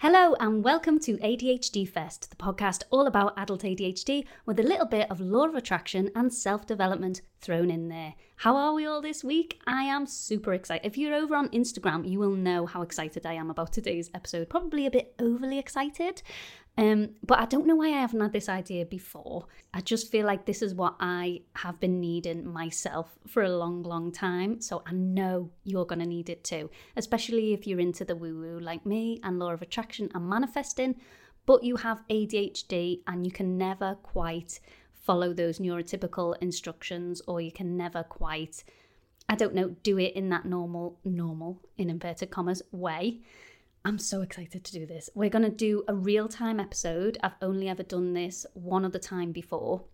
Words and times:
Hello, 0.00 0.34
and 0.38 0.62
welcome 0.62 1.00
to 1.00 1.16
ADHD 1.16 1.88
Fest, 1.88 2.28
the 2.28 2.36
podcast 2.36 2.82
all 2.90 3.06
about 3.06 3.32
adult 3.38 3.62
ADHD 3.62 4.26
with 4.44 4.60
a 4.60 4.62
little 4.62 4.84
bit 4.84 5.10
of 5.10 5.22
law 5.22 5.46
of 5.46 5.54
attraction 5.54 6.10
and 6.14 6.34
self 6.34 6.66
development 6.66 7.22
thrown 7.40 7.70
in 7.70 7.88
there. 7.88 8.12
How 8.36 8.56
are 8.56 8.74
we 8.74 8.84
all 8.84 9.00
this 9.00 9.24
week? 9.24 9.58
I 9.66 9.84
am 9.84 10.04
super 10.04 10.52
excited. 10.52 10.86
If 10.86 10.98
you're 10.98 11.14
over 11.14 11.34
on 11.34 11.48
Instagram, 11.48 12.06
you 12.06 12.18
will 12.18 12.32
know 12.32 12.66
how 12.66 12.82
excited 12.82 13.24
I 13.24 13.32
am 13.32 13.48
about 13.48 13.72
today's 13.72 14.10
episode. 14.12 14.50
Probably 14.50 14.84
a 14.84 14.90
bit 14.90 15.14
overly 15.18 15.58
excited. 15.58 16.22
Um, 16.78 17.10
but 17.24 17.38
I 17.38 17.46
don't 17.46 17.66
know 17.66 17.76
why 17.76 17.86
I 17.86 18.00
haven't 18.00 18.20
had 18.20 18.32
this 18.32 18.50
idea 18.50 18.84
before. 18.84 19.46
I 19.72 19.80
just 19.80 20.10
feel 20.10 20.26
like 20.26 20.44
this 20.44 20.60
is 20.60 20.74
what 20.74 20.94
I 21.00 21.40
have 21.54 21.80
been 21.80 22.00
needing 22.00 22.46
myself 22.46 23.18
for 23.26 23.42
a 23.42 23.56
long, 23.56 23.82
long 23.82 24.12
time. 24.12 24.60
So 24.60 24.82
I 24.86 24.92
know 24.92 25.50
you're 25.64 25.86
going 25.86 26.00
to 26.00 26.06
need 26.06 26.28
it 26.28 26.44
too, 26.44 26.70
especially 26.96 27.54
if 27.54 27.66
you're 27.66 27.80
into 27.80 28.04
the 28.04 28.14
woo 28.14 28.38
woo 28.38 28.60
like 28.60 28.84
me 28.84 29.20
and 29.22 29.38
law 29.38 29.52
of 29.52 29.62
attraction 29.62 30.10
and 30.14 30.28
manifesting, 30.28 30.96
but 31.46 31.64
you 31.64 31.76
have 31.76 32.02
ADHD 32.10 33.00
and 33.06 33.24
you 33.24 33.32
can 33.32 33.56
never 33.56 33.94
quite 34.02 34.60
follow 34.92 35.32
those 35.32 35.58
neurotypical 35.58 36.34
instructions 36.42 37.22
or 37.26 37.40
you 37.40 37.52
can 37.52 37.76
never 37.76 38.02
quite, 38.02 38.64
I 39.30 39.36
don't 39.36 39.54
know, 39.54 39.76
do 39.82 39.98
it 39.98 40.14
in 40.14 40.28
that 40.28 40.44
normal, 40.44 40.98
normal, 41.04 41.62
in 41.78 41.88
inverted 41.88 42.30
commas, 42.30 42.60
way. 42.70 43.20
I'm 43.86 44.00
so 44.00 44.20
excited 44.20 44.64
to 44.64 44.72
do 44.72 44.84
this. 44.84 45.08
We're 45.14 45.30
going 45.30 45.44
to 45.44 45.48
do 45.48 45.84
a 45.86 45.94
real 45.94 46.26
time 46.26 46.58
episode. 46.58 47.18
I've 47.22 47.36
only 47.40 47.68
ever 47.68 47.84
done 47.84 48.14
this 48.14 48.44
one 48.54 48.84
other 48.84 48.98
time 48.98 49.30
before, 49.30 49.84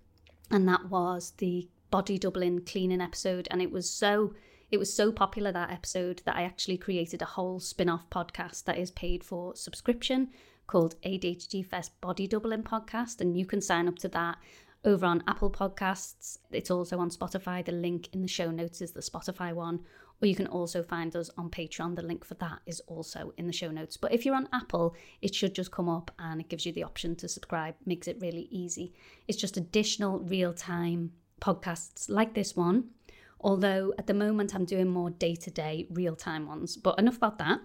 and 0.51 0.67
that 0.67 0.89
was 0.89 1.35
the 1.37 1.69
body 1.91 2.19
doubling 2.19 2.65
cleaning 2.65 3.03
episode. 3.03 3.49
And 3.51 3.61
it 3.61 3.71
was 3.71 3.91
so. 3.91 4.33
It 4.71 4.79
was 4.79 4.91
so 4.91 5.13
popular 5.13 5.53
that 5.53 5.71
episode 5.71 6.23
that 6.25 6.37
I 6.37 6.45
actually 6.45 6.79
created 6.79 7.21
a 7.21 7.27
whole 7.27 7.61
spin 7.61 7.91
off 7.91 8.09
podcast 8.09 8.65
that 8.65 8.79
is 8.79 8.91
paid 8.91 9.23
for 9.23 9.55
subscription 9.55 10.31
called 10.67 10.95
ADHD 11.03 11.63
Fest 11.67 12.01
Body 12.01 12.27
Doubling 12.27 12.63
Podcast. 12.63 13.21
And 13.21 13.37
you 13.37 13.45
can 13.45 13.61
sign 13.61 13.89
up 13.89 13.99
to 13.99 14.09
that 14.09 14.39
over 14.87 15.05
on 15.05 15.23
Apple 15.29 15.51
Podcasts. 15.51 16.39
It's 16.51 16.71
also 16.71 16.99
on 16.99 17.11
Spotify. 17.11 17.63
The 17.63 17.73
link 17.73 18.09
in 18.15 18.23
the 18.23 18.29
show 18.29 18.51
notes 18.51 18.81
is 18.81 18.93
the 18.93 19.03
Spotify 19.03 19.53
one 19.53 19.81
or 20.23 20.29
you 20.29 20.37
can 20.37 20.47
also 20.47 20.85
find 20.85 21.15
us 21.17 21.31
on 21.37 21.51
Patreon. 21.51 21.97
The 21.97 22.03
link 22.03 22.25
for 22.25 22.35
that 22.35 22.61
is 22.65 22.81
also 22.87 23.35
in 23.37 23.49
the 23.49 23.53
show 23.53 23.73
notes. 23.73 23.97
But 23.97 24.13
if 24.13 24.25
you're 24.25 24.37
on 24.37 24.49
Apple, 24.53 24.95
it 25.21 25.35
should 25.35 25.53
just 25.53 25.73
come 25.73 25.89
up 25.89 26.13
and 26.21 26.41
it 26.41 26.49
gives 26.49 26.65
you 26.65 26.73
the 26.73 26.85
option 26.85 27.17
to 27.17 27.29
subscribe, 27.29 27.75
makes 27.85 28.07
it 28.07 28.21
really 28.21 28.47
easy. 28.53 28.95
It's 29.27 29.39
just 29.39 29.57
additional 29.57 30.21
real 30.21 30.55
time 30.55 31.13
podcasts 31.41 32.09
like 32.09 32.35
this 32.35 32.55
one. 32.55 32.91
Although 33.41 33.93
at 33.99 34.07
the 34.07 34.15
moment 34.15 34.55
I'm 34.55 34.65
doing 34.65 34.89
more 34.89 35.11
day 35.11 35.35
to 35.35 35.51
day 35.51 35.89
real 35.91 36.15
time 36.15 36.47
ones. 36.47 36.77
But 36.77 37.01
enough 37.01 37.17
about 37.17 37.39
that. 37.39 37.61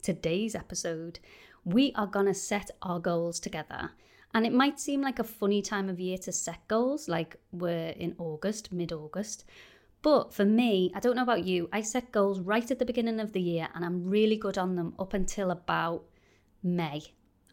Today's 0.00 0.54
episode, 0.54 1.18
we 1.64 1.92
are 1.96 2.06
going 2.06 2.26
to 2.26 2.34
set 2.34 2.70
our 2.82 3.00
goals 3.00 3.40
together. 3.40 3.90
And 4.32 4.46
it 4.46 4.52
might 4.52 4.78
seem 4.78 5.00
like 5.00 5.18
a 5.18 5.24
funny 5.24 5.60
time 5.60 5.88
of 5.88 5.98
year 5.98 6.18
to 6.18 6.30
set 6.30 6.68
goals, 6.68 7.08
like 7.08 7.36
we're 7.50 7.88
in 7.88 8.14
August, 8.18 8.70
mid 8.70 8.92
August. 8.92 9.44
But 10.06 10.32
for 10.32 10.44
me, 10.44 10.92
I 10.94 11.00
don't 11.00 11.16
know 11.16 11.24
about 11.24 11.46
you, 11.46 11.68
I 11.72 11.80
set 11.80 12.12
goals 12.12 12.38
right 12.38 12.70
at 12.70 12.78
the 12.78 12.84
beginning 12.84 13.18
of 13.18 13.32
the 13.32 13.40
year 13.40 13.66
and 13.74 13.84
I'm 13.84 14.08
really 14.08 14.36
good 14.36 14.56
on 14.56 14.76
them 14.76 14.94
up 15.00 15.14
until 15.14 15.50
about 15.50 16.04
May. 16.62 17.02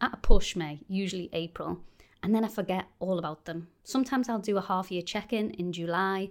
At 0.00 0.14
a 0.14 0.18
push, 0.18 0.54
May, 0.54 0.78
usually 0.86 1.30
April. 1.32 1.80
And 2.22 2.32
then 2.32 2.44
I 2.44 2.48
forget 2.48 2.84
all 3.00 3.18
about 3.18 3.44
them. 3.44 3.66
Sometimes 3.82 4.28
I'll 4.28 4.38
do 4.38 4.56
a 4.56 4.60
half 4.60 4.92
year 4.92 5.02
check 5.02 5.32
in 5.32 5.50
in 5.50 5.72
July. 5.72 6.30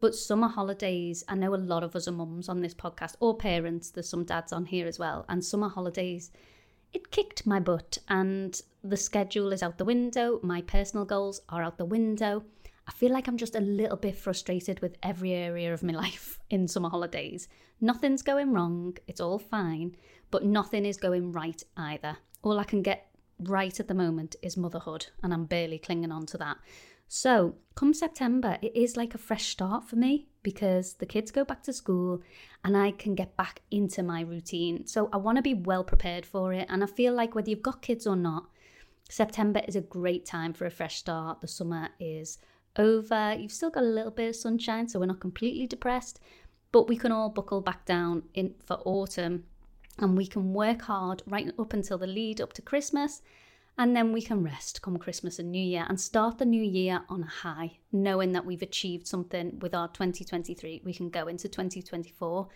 But 0.00 0.14
summer 0.14 0.48
holidays, 0.48 1.24
I 1.28 1.34
know 1.34 1.54
a 1.54 1.56
lot 1.56 1.82
of 1.82 1.96
us 1.96 2.08
are 2.08 2.12
mums 2.12 2.50
on 2.50 2.60
this 2.60 2.74
podcast 2.74 3.14
or 3.18 3.34
parents, 3.34 3.88
there's 3.88 4.10
some 4.10 4.24
dads 4.24 4.52
on 4.52 4.66
here 4.66 4.86
as 4.86 4.98
well. 4.98 5.24
And 5.30 5.42
summer 5.42 5.70
holidays, 5.70 6.30
it 6.92 7.10
kicked 7.10 7.46
my 7.46 7.58
butt 7.58 7.96
and 8.10 8.60
the 8.82 8.98
schedule 8.98 9.50
is 9.50 9.62
out 9.62 9.78
the 9.78 9.86
window. 9.86 10.40
My 10.42 10.60
personal 10.60 11.06
goals 11.06 11.40
are 11.48 11.62
out 11.62 11.78
the 11.78 11.86
window. 11.86 12.44
I 12.86 12.92
feel 12.92 13.12
like 13.12 13.28
I'm 13.28 13.36
just 13.36 13.56
a 13.56 13.60
little 13.60 13.96
bit 13.96 14.16
frustrated 14.16 14.80
with 14.80 14.96
every 15.02 15.32
area 15.32 15.72
of 15.72 15.82
my 15.82 15.92
life 16.04 16.38
in 16.50 16.68
summer 16.68 16.88
holidays. 16.88 17.48
Nothing's 17.80 18.22
going 18.22 18.52
wrong, 18.52 18.96
it's 19.06 19.20
all 19.20 19.38
fine, 19.38 19.96
but 20.30 20.44
nothing 20.44 20.84
is 20.84 20.96
going 20.96 21.32
right 21.32 21.62
either. 21.76 22.18
All 22.42 22.58
I 22.58 22.64
can 22.64 22.82
get 22.82 23.08
right 23.38 23.78
at 23.80 23.88
the 23.88 23.94
moment 23.94 24.36
is 24.42 24.56
motherhood, 24.56 25.06
and 25.22 25.32
I'm 25.32 25.44
barely 25.44 25.78
clinging 25.78 26.12
on 26.12 26.26
to 26.26 26.38
that. 26.38 26.58
So, 27.08 27.56
come 27.74 27.94
September, 27.94 28.58
it 28.62 28.74
is 28.74 28.96
like 28.96 29.14
a 29.14 29.18
fresh 29.18 29.48
start 29.48 29.84
for 29.84 29.96
me 29.96 30.26
because 30.42 30.94
the 30.94 31.06
kids 31.06 31.30
go 31.30 31.44
back 31.44 31.62
to 31.64 31.72
school 31.72 32.22
and 32.64 32.76
I 32.76 32.90
can 32.92 33.14
get 33.14 33.36
back 33.36 33.60
into 33.70 34.02
my 34.02 34.22
routine. 34.22 34.86
So, 34.86 35.10
I 35.12 35.18
want 35.18 35.36
to 35.36 35.42
be 35.42 35.54
well 35.54 35.84
prepared 35.84 36.24
for 36.26 36.52
it. 36.52 36.66
And 36.68 36.82
I 36.82 36.86
feel 36.86 37.12
like 37.12 37.34
whether 37.34 37.50
you've 37.50 37.62
got 37.62 37.82
kids 37.82 38.06
or 38.06 38.16
not, 38.16 38.48
September 39.08 39.60
is 39.68 39.76
a 39.76 39.80
great 39.80 40.24
time 40.24 40.54
for 40.54 40.64
a 40.64 40.70
fresh 40.70 40.96
start. 40.96 41.40
The 41.40 41.48
summer 41.48 41.90
is 42.00 42.38
over. 42.76 43.34
You've 43.38 43.52
still 43.52 43.70
got 43.70 43.82
a 43.82 43.86
little 43.86 44.10
bit 44.10 44.30
of 44.30 44.36
sunshine, 44.36 44.88
so 44.88 45.00
we're 45.00 45.06
not 45.06 45.20
completely 45.20 45.66
depressed, 45.66 46.20
but 46.72 46.88
we 46.88 46.96
can 46.96 47.12
all 47.12 47.30
buckle 47.30 47.60
back 47.60 47.84
down 47.84 48.24
in 48.34 48.54
for 48.64 48.80
autumn 48.84 49.44
and 49.98 50.16
we 50.16 50.26
can 50.26 50.52
work 50.52 50.82
hard 50.82 51.22
right 51.26 51.52
up 51.58 51.72
until 51.72 51.98
the 51.98 52.06
lead 52.06 52.40
up 52.40 52.52
to 52.54 52.62
Christmas. 52.62 53.22
And 53.76 53.96
then 53.96 54.12
we 54.12 54.22
can 54.22 54.44
rest 54.44 54.82
come 54.82 54.96
Christmas 54.98 55.40
and 55.40 55.50
New 55.50 55.62
Year 55.62 55.84
and 55.88 56.00
start 56.00 56.38
the 56.38 56.44
new 56.44 56.62
year 56.62 57.02
on 57.08 57.24
a 57.24 57.26
high, 57.26 57.78
knowing 57.90 58.30
that 58.32 58.46
we've 58.46 58.62
achieved 58.62 59.08
something 59.08 59.58
with 59.58 59.74
our 59.74 59.88
2023. 59.88 60.82
We 60.84 60.94
can 60.94 61.10
go 61.10 61.26
into 61.26 61.48
2024 61.48 62.48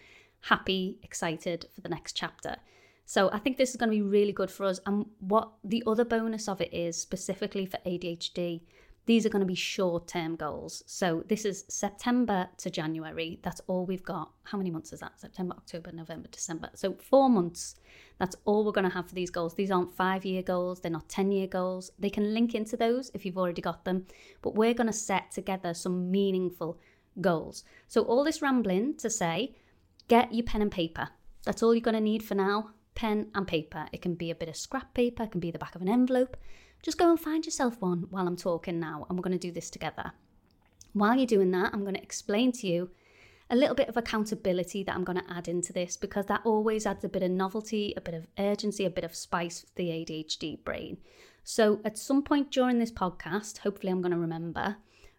happy, 0.43 0.99
excited 1.03 1.67
for 1.75 1.81
the 1.81 1.89
next 1.89 2.13
chapter. 2.13 2.57
So 3.05 3.31
I 3.33 3.39
think 3.39 3.57
this 3.57 3.71
is 3.71 3.77
going 3.77 3.91
to 3.91 3.97
be 3.97 4.03
really 4.03 4.33
good 4.33 4.51
for 4.51 4.67
us. 4.67 4.81
And 4.87 5.07
what 5.19 5.51
the 5.65 5.83
other 5.87 6.05
bonus 6.05 6.49
of 6.49 6.61
it 6.61 6.73
is, 6.73 6.97
specifically 6.97 7.67
for 7.67 7.79
ADHD, 7.87 8.61
these 9.09 9.25
are 9.25 9.31
going 9.31 9.41
to 9.41 9.47
be 9.47 9.55
short 9.55 10.07
term 10.07 10.37
goals. 10.37 10.85
So 10.85 11.25
this 11.29 11.47
is 11.47 11.65
September 11.69 12.47
to 12.59 12.69
January. 12.69 13.41
That's 13.43 13.63
all 13.67 13.87
we've 13.87 14.05
got. 14.05 14.33
How 14.43 14.59
many 14.59 14.71
months 14.71 14.93
is 14.93 15.01
that? 15.01 15.19
September, 15.19 15.55
October, 15.57 15.93
November, 15.93 16.29
December. 16.31 16.69
So 16.75 16.93
four 16.93 17.31
months. 17.31 17.77
That's 18.19 18.37
all 18.45 18.67
we're 18.67 18.73
going 18.73 18.87
to 18.87 18.95
have 18.95 19.09
for 19.09 19.15
these 19.15 19.31
goals. 19.31 19.55
These 19.55 19.71
aren't 19.71 19.95
five 19.95 20.27
year 20.27 20.43
goals, 20.43 20.81
they're 20.81 20.93
not 20.93 21.09
10 21.09 21.33
year 21.33 21.47
goals. 21.47 21.91
They 21.99 22.11
can 22.11 22.35
link 22.35 22.55
into 22.55 22.77
those 22.77 23.11
if 23.15 23.25
you've 23.25 23.39
already 23.39 23.63
got 23.63 23.87
them. 23.87 24.05
But 24.43 24.57
we're 24.57 24.75
going 24.75 24.89
to 24.89 24.93
set 24.93 25.31
together 25.31 25.73
some 25.73 26.11
meaningful 26.11 26.79
goals. 27.23 27.65
So 27.87 28.03
all 28.03 28.25
this 28.25 28.43
rambling 28.43 28.99
to 28.99 29.09
say, 29.09 29.57
get 30.09 30.35
your 30.35 30.45
pen 30.45 30.61
and 30.61 30.71
paper. 30.71 31.09
That's 31.47 31.63
all 31.63 31.75
you're 31.75 31.81
going 31.81 31.95
to 31.95 32.03
need 32.03 32.23
for 32.23 32.35
now 32.35 32.73
pen 32.95 33.29
and 33.35 33.47
paper. 33.47 33.87
It 33.93 34.03
can 34.03 34.17
be 34.17 34.31
a 34.31 34.35
bit 34.35 34.49
of 34.49 34.57
scrap 34.57 34.93
paper, 34.93 35.23
it 35.23 35.31
can 35.31 35.41
be 35.41 35.53
the 35.53 35.59
back 35.59 35.75
of 35.77 35.81
an 35.81 35.89
envelope. 35.89 36.37
Just 36.83 36.99
go 36.99 37.11
and 37.11 37.19
find 37.19 37.45
yourself 37.45 37.81
one 37.81 38.07
while 38.11 38.27
I'm 38.27 38.37
talking 38.37 38.79
now, 38.79 39.07
and 39.09 39.19
we're 39.19 39.23
going 39.23 39.39
to 39.39 39.47
do 39.47 39.53
this 39.53 39.71
together. 39.71 40.13
While 40.93 41.17
you're 41.17 41.27
doing 41.27 41.51
that, 41.51 41.71
I'm 41.73 41.83
going 41.83 41.97
to 41.97 42.03
explain 42.03 42.53
to 42.53 42.67
you 42.67 42.91
a 43.51 43.57
little 43.57 43.75
bit 43.75 43.89
of 43.89 43.97
accountability 43.97 44.85
that 44.85 44.95
I'm 44.95 45.05
going 45.05 45.19
to 45.19 45.33
add 45.33 45.49
into 45.49 45.73
this 45.73 45.97
because 45.97 46.27
that 46.27 46.43
always 46.45 46.87
adds 46.87 47.05
a 47.05 47.09
bit 47.09 47.23
of 47.23 47.31
novelty, 47.31 47.95
a 47.97 48.01
bit 48.01 48.15
of 48.15 48.27
urgency, 48.39 48.85
a 48.85 48.91
bit 48.91 49.05
of 49.05 49.15
spice 49.15 49.61
for 49.61 49.75
the 49.75 49.89
ADHD 49.89 50.63
brain. 50.65 50.99
So, 51.45 51.81
at 51.85 51.99
some 51.99 52.23
point 52.23 52.51
during 52.51 52.79
this 52.79 52.93
podcast, 52.93 53.59
hopefully 53.59 53.91
I'm 53.91 54.03
going 54.03 54.13
to 54.13 54.19
remember, 54.19 54.77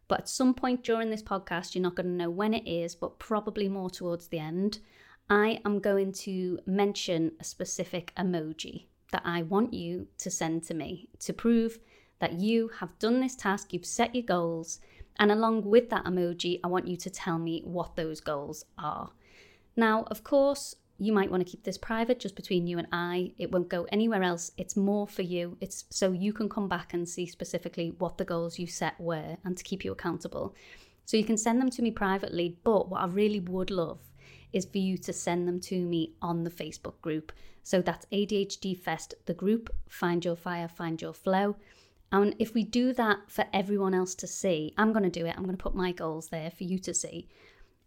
but 0.08 0.22
at 0.22 0.30
some 0.30 0.53
point 0.53 0.84
during 0.84 1.09
this 1.09 1.24
podcast, 1.24 1.74
you're 1.74 1.81
not 1.81 1.96
going 1.96 2.08
to 2.08 2.14
know 2.14 2.30
when 2.30 2.53
it 2.53 2.68
is, 2.68 2.96
but 2.96 3.19
probably 3.19 3.68
more 3.68 3.90
towards 3.90 4.28
the 4.28 4.40
end, 4.40 4.80
I 5.30 5.59
am 5.66 5.80
going 5.80 6.14
to 6.14 6.59
mention 6.66 7.34
a 7.40 7.44
specific 7.44 8.14
emoji 8.16 8.86
that 9.12 9.24
I 9.25 9.44
want 9.44 9.74
you 9.74 10.08
to 10.20 10.30
send 10.30 10.64
to 10.64 10.74
me 10.74 11.09
to 11.20 11.34
prove 11.34 11.80
that 12.20 12.40
you 12.40 12.70
have 12.80 12.97
done 13.00 13.20
this 13.20 13.36
task, 13.36 13.74
you've 13.74 13.86
set 13.86 14.14
your 14.14 14.25
goals, 14.25 14.80
and 15.20 15.31
along 15.31 15.64
with 15.64 15.90
that 15.90 16.06
emoji, 16.06 16.59
I 16.64 16.68
want 16.68 16.88
you 16.88 16.97
to 16.97 17.09
tell 17.09 17.38
me 17.38 17.62
what 17.66 17.96
those 17.96 18.22
goals 18.22 18.66
are. 18.78 19.12
Now, 19.75 20.03
of 20.08 20.24
course, 20.24 20.75
you 20.98 21.14
might 21.14 21.31
want 21.31 21.46
to 21.46 21.50
keep 21.50 21.64
this 21.64 21.78
private 21.78 22.19
just 22.19 22.36
between 22.36 22.68
you 22.68 22.78
and 22.78 22.88
I. 22.92 23.31
It 23.38 23.52
won't 23.52 23.69
go 23.69 23.88
anywhere 23.90 24.22
else. 24.22 24.52
It's 24.58 24.75
more 24.75 25.08
for 25.08 25.22
you. 25.22 25.57
It's 25.62 25.86
so 25.89 26.12
you 26.12 26.33
can 26.33 26.50
come 26.50 26.68
back 26.68 26.94
and 26.94 27.07
see 27.07 27.25
specifically 27.25 27.94
what 28.00 28.18
the 28.18 28.25
goals 28.25 28.60
you 28.60 28.68
set 28.68 29.00
were 29.00 29.38
and 29.45 29.57
to 29.57 29.63
keep 29.63 29.86
you 29.86 29.94
accountable. 29.94 30.56
So 31.06 31.16
you 31.16 31.24
can 31.24 31.38
send 31.38 31.62
them 31.62 31.69
to 31.72 31.81
me 31.81 31.92
privately, 31.92 32.57
but 32.63 32.89
what 32.89 33.01
I 33.01 33.07
really 33.07 33.39
would 33.39 33.72
love 33.72 34.00
is 34.54 34.66
for 34.66 34.78
you 34.78 34.98
to 34.98 35.13
send 35.13 35.48
them 35.48 35.60
to 35.62 35.86
me 35.86 36.13
on 36.22 36.44
the 36.44 36.50
Facebook 36.50 37.00
group. 37.01 37.31
So 37.63 37.81
that's 37.81 38.06
ADHD 38.12 38.78
Fest, 38.78 39.13
the 39.25 39.34
group, 39.34 39.69
Find 39.88 40.24
Your 40.24 40.36
Fire, 40.36 40.68
Find 40.68 41.01
Your 41.01 41.13
Flow. 41.13 41.56
And 42.12 42.36
if 42.40 42.54
we 42.54 42.63
do 42.63 42.94
that 42.94 43.30
for 43.30 43.46
everyone 43.54 43.94
else 43.94 44.16
to 44.16 44.28
see, 44.28 44.74
I'm 44.78 44.92
going 44.92 45.04
to 45.04 45.10
do 45.10 45.25
it. 45.25 45.36
I'm 45.38 45.44
going 45.44 45.56
to 45.56 45.63
put 45.63 45.75
my 45.75 45.92
goals 45.92 46.30
there 46.30 46.50
for 46.50 46.63
you 46.63 46.80
to 46.80 46.94
see. 46.94 47.28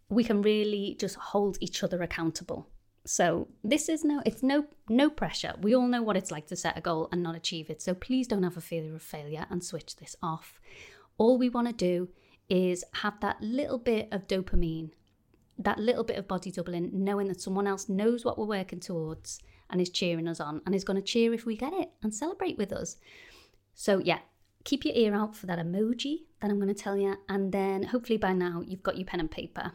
We 0.09 0.23
can 0.23 0.41
really 0.41 0.95
just 0.99 1.15
hold 1.15 1.57
each 1.59 1.83
other 1.83 2.01
accountable. 2.01 2.69
So 3.05 3.49
this 3.63 3.89
is 3.89 4.05
no 4.05 4.21
it's 4.25 4.41
no 4.41 4.65
no 4.87 5.09
pressure. 5.09 5.55
We 5.59 5.75
all 5.75 5.87
know 5.87 6.01
what 6.01 6.15
it's 6.15 6.31
like 6.31 6.47
to 6.47 6.55
set 6.55 6.77
a 6.77 6.81
goal 6.81 7.09
and 7.11 7.21
not 7.21 7.35
achieve 7.35 7.69
it. 7.69 7.81
So 7.81 7.93
please 7.93 8.27
don't 8.27 8.43
have 8.43 8.55
a 8.55 8.61
fear 8.61 8.95
of 8.95 9.01
failure 9.01 9.45
and 9.49 9.61
switch 9.61 9.97
this 9.97 10.15
off. 10.23 10.61
All 11.17 11.37
we 11.37 11.49
want 11.49 11.67
to 11.67 11.73
do 11.73 12.09
is 12.49 12.85
have 12.93 13.19
that 13.19 13.41
little 13.41 13.77
bit 13.77 14.07
of 14.11 14.27
dopamine 14.27 14.91
that 15.59 15.79
little 15.79 16.03
bit 16.03 16.17
of 16.17 16.27
body 16.27 16.51
doubling, 16.51 16.89
knowing 16.93 17.27
that 17.27 17.41
someone 17.41 17.67
else 17.67 17.89
knows 17.89 18.25
what 18.25 18.37
we're 18.37 18.45
working 18.45 18.79
towards 18.79 19.39
and 19.69 19.79
is 19.81 19.89
cheering 19.89 20.27
us 20.27 20.39
on 20.39 20.61
and 20.65 20.75
is 20.75 20.83
going 20.83 20.95
to 20.95 21.01
cheer 21.01 21.33
if 21.33 21.45
we 21.45 21.55
get 21.55 21.73
it 21.73 21.91
and 22.01 22.13
celebrate 22.13 22.57
with 22.57 22.71
us. 22.71 22.97
So, 23.73 23.99
yeah, 23.99 24.19
keep 24.63 24.85
your 24.85 24.95
ear 24.95 25.13
out 25.13 25.35
for 25.35 25.45
that 25.47 25.59
emoji 25.59 26.23
that 26.41 26.49
I'm 26.49 26.59
going 26.59 26.73
to 26.73 26.83
tell 26.83 26.97
you. 26.97 27.15
And 27.29 27.51
then 27.51 27.83
hopefully 27.83 28.17
by 28.17 28.33
now 28.33 28.63
you've 28.65 28.83
got 28.83 28.97
your 28.97 29.05
pen 29.05 29.19
and 29.19 29.31
paper. 29.31 29.71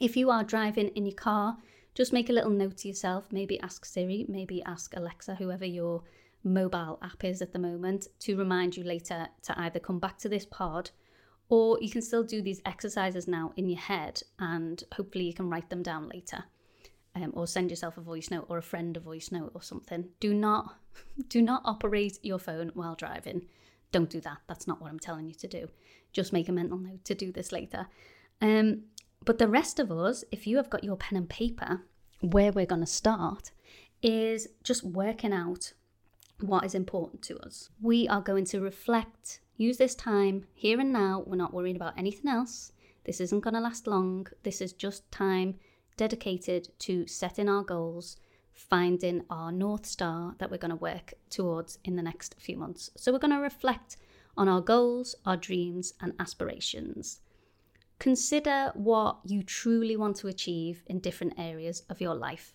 If 0.00 0.16
you 0.16 0.30
are 0.30 0.44
driving 0.44 0.88
in 0.88 1.06
your 1.06 1.14
car, 1.14 1.56
just 1.94 2.12
make 2.12 2.28
a 2.28 2.32
little 2.32 2.50
note 2.50 2.78
to 2.78 2.88
yourself. 2.88 3.28
Maybe 3.30 3.60
ask 3.60 3.84
Siri, 3.84 4.26
maybe 4.28 4.62
ask 4.64 4.96
Alexa, 4.96 5.36
whoever 5.36 5.64
your 5.64 6.02
mobile 6.42 6.98
app 7.02 7.24
is 7.24 7.40
at 7.40 7.52
the 7.52 7.58
moment, 7.58 8.08
to 8.20 8.36
remind 8.36 8.76
you 8.76 8.82
later 8.82 9.28
to 9.42 9.60
either 9.60 9.78
come 9.78 10.00
back 10.00 10.18
to 10.18 10.28
this 10.28 10.44
pod 10.44 10.90
or 11.48 11.78
you 11.80 11.90
can 11.90 12.02
still 12.02 12.22
do 12.22 12.42
these 12.42 12.60
exercises 12.64 13.28
now 13.28 13.52
in 13.56 13.68
your 13.68 13.78
head 13.80 14.22
and 14.38 14.82
hopefully 14.94 15.24
you 15.24 15.34
can 15.34 15.50
write 15.50 15.70
them 15.70 15.82
down 15.82 16.08
later. 16.08 16.44
Um, 17.16 17.30
or 17.34 17.46
send 17.46 17.70
yourself 17.70 17.96
a 17.96 18.00
voice 18.00 18.28
note 18.32 18.46
or 18.48 18.58
a 18.58 18.62
friend 18.62 18.96
a 18.96 19.00
voice 19.00 19.30
note 19.30 19.52
or 19.54 19.62
something. 19.62 20.08
Do 20.18 20.34
not 20.34 20.76
do 21.28 21.42
not 21.42 21.62
operate 21.64 22.18
your 22.22 22.38
phone 22.40 22.72
while 22.74 22.96
driving. 22.96 23.46
Don't 23.92 24.10
do 24.10 24.20
that. 24.22 24.38
That's 24.48 24.66
not 24.66 24.80
what 24.80 24.90
I'm 24.90 24.98
telling 24.98 25.28
you 25.28 25.34
to 25.34 25.46
do. 25.46 25.68
Just 26.12 26.32
make 26.32 26.48
a 26.48 26.52
mental 26.52 26.78
note 26.78 27.04
to 27.04 27.14
do 27.14 27.30
this 27.30 27.52
later. 27.52 27.86
Um, 28.40 28.84
but 29.24 29.38
the 29.38 29.46
rest 29.46 29.78
of 29.78 29.92
us, 29.92 30.24
if 30.32 30.46
you 30.46 30.56
have 30.56 30.70
got 30.70 30.82
your 30.82 30.96
pen 30.96 31.16
and 31.16 31.28
paper, 31.28 31.82
where 32.20 32.50
we're 32.50 32.66
going 32.66 32.80
to 32.80 32.86
start 32.86 33.52
is 34.02 34.48
just 34.62 34.84
working 34.84 35.32
out 35.32 35.72
what 36.40 36.64
is 36.64 36.74
important 36.74 37.22
to 37.22 37.38
us. 37.38 37.70
We 37.80 38.08
are 38.08 38.20
going 38.20 38.44
to 38.46 38.60
reflect, 38.60 39.40
use 39.56 39.76
this 39.76 39.94
time 39.94 40.46
here 40.54 40.80
and 40.80 40.92
now. 40.92 41.22
We're 41.26 41.36
not 41.36 41.54
worrying 41.54 41.76
about 41.76 41.98
anything 41.98 42.30
else. 42.30 42.72
This 43.04 43.20
isn't 43.20 43.40
going 43.40 43.54
to 43.54 43.60
last 43.60 43.86
long. 43.86 44.26
This 44.42 44.60
is 44.60 44.72
just 44.72 45.10
time 45.10 45.56
dedicated 45.96 46.68
to 46.80 47.06
setting 47.06 47.48
our 47.48 47.62
goals, 47.62 48.16
finding 48.52 49.24
our 49.30 49.52
North 49.52 49.86
Star 49.86 50.34
that 50.38 50.50
we're 50.50 50.58
going 50.58 50.70
to 50.70 50.76
work 50.76 51.14
towards 51.30 51.78
in 51.84 51.96
the 51.96 52.02
next 52.02 52.34
few 52.38 52.56
months. 52.56 52.90
So, 52.96 53.12
we're 53.12 53.18
going 53.18 53.32
to 53.32 53.38
reflect 53.38 53.96
on 54.36 54.48
our 54.48 54.60
goals, 54.60 55.14
our 55.24 55.36
dreams, 55.36 55.94
and 56.00 56.12
aspirations. 56.18 57.20
Consider 57.98 58.72
what 58.74 59.18
you 59.24 59.42
truly 59.42 59.96
want 59.96 60.16
to 60.16 60.28
achieve 60.28 60.82
in 60.86 60.98
different 60.98 61.34
areas 61.38 61.82
of 61.88 62.00
your 62.00 62.14
life. 62.14 62.54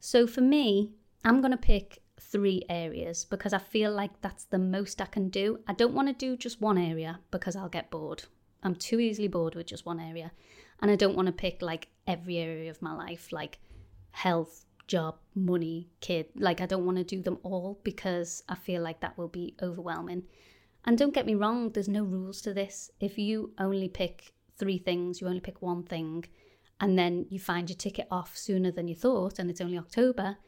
So, 0.00 0.26
for 0.26 0.40
me, 0.40 0.92
I'm 1.24 1.40
going 1.40 1.52
to 1.52 1.56
pick 1.56 2.02
three 2.20 2.62
areas 2.68 3.24
because 3.24 3.52
I 3.52 3.58
feel 3.58 3.92
like 3.92 4.20
that's 4.20 4.44
the 4.44 4.58
most 4.58 5.00
I 5.00 5.06
can 5.06 5.28
do. 5.28 5.60
I 5.66 5.72
don't 5.72 5.94
want 5.94 6.08
to 6.08 6.14
do 6.14 6.36
just 6.36 6.60
one 6.60 6.78
area 6.78 7.20
because 7.30 7.56
I'll 7.56 7.68
get 7.68 7.90
bored. 7.90 8.24
I'm 8.62 8.74
too 8.74 9.00
easily 9.00 9.28
bored 9.28 9.54
with 9.54 9.66
just 9.66 9.86
one 9.86 10.00
area. 10.00 10.32
And 10.82 10.90
I 10.90 10.96
don't 10.96 11.16
want 11.16 11.26
to 11.26 11.32
pick 11.32 11.62
like 11.62 11.88
every 12.06 12.38
area 12.38 12.70
of 12.70 12.82
my 12.82 12.94
life, 12.94 13.32
like 13.32 13.58
health, 14.12 14.64
job, 14.86 15.16
money, 15.34 15.88
kid. 16.00 16.26
Like, 16.34 16.60
I 16.60 16.66
don't 16.66 16.84
want 16.84 16.98
to 16.98 17.04
do 17.04 17.22
them 17.22 17.38
all 17.42 17.80
because 17.84 18.42
I 18.48 18.56
feel 18.56 18.82
like 18.82 19.00
that 19.00 19.16
will 19.16 19.28
be 19.28 19.54
overwhelming. 19.62 20.24
And 20.84 20.98
don't 20.98 21.14
get 21.14 21.26
me 21.26 21.34
wrong, 21.34 21.70
there's 21.70 21.88
no 21.88 22.02
rules 22.02 22.40
to 22.42 22.54
this. 22.54 22.90
If 23.00 23.18
you 23.18 23.52
only 23.58 23.88
pick 23.88 24.32
three 24.58 24.78
things, 24.78 25.20
you 25.20 25.26
only 25.26 25.40
pick 25.40 25.62
one 25.62 25.84
thing, 25.84 26.24
and 26.80 26.98
then 26.98 27.26
you 27.30 27.38
find 27.38 27.68
your 27.68 27.76
ticket 27.76 28.08
off 28.10 28.36
sooner 28.36 28.72
than 28.72 28.88
you 28.88 28.94
thought, 28.94 29.38
and 29.38 29.50
it's 29.50 29.60
only 29.60 29.78
October, 29.78 30.38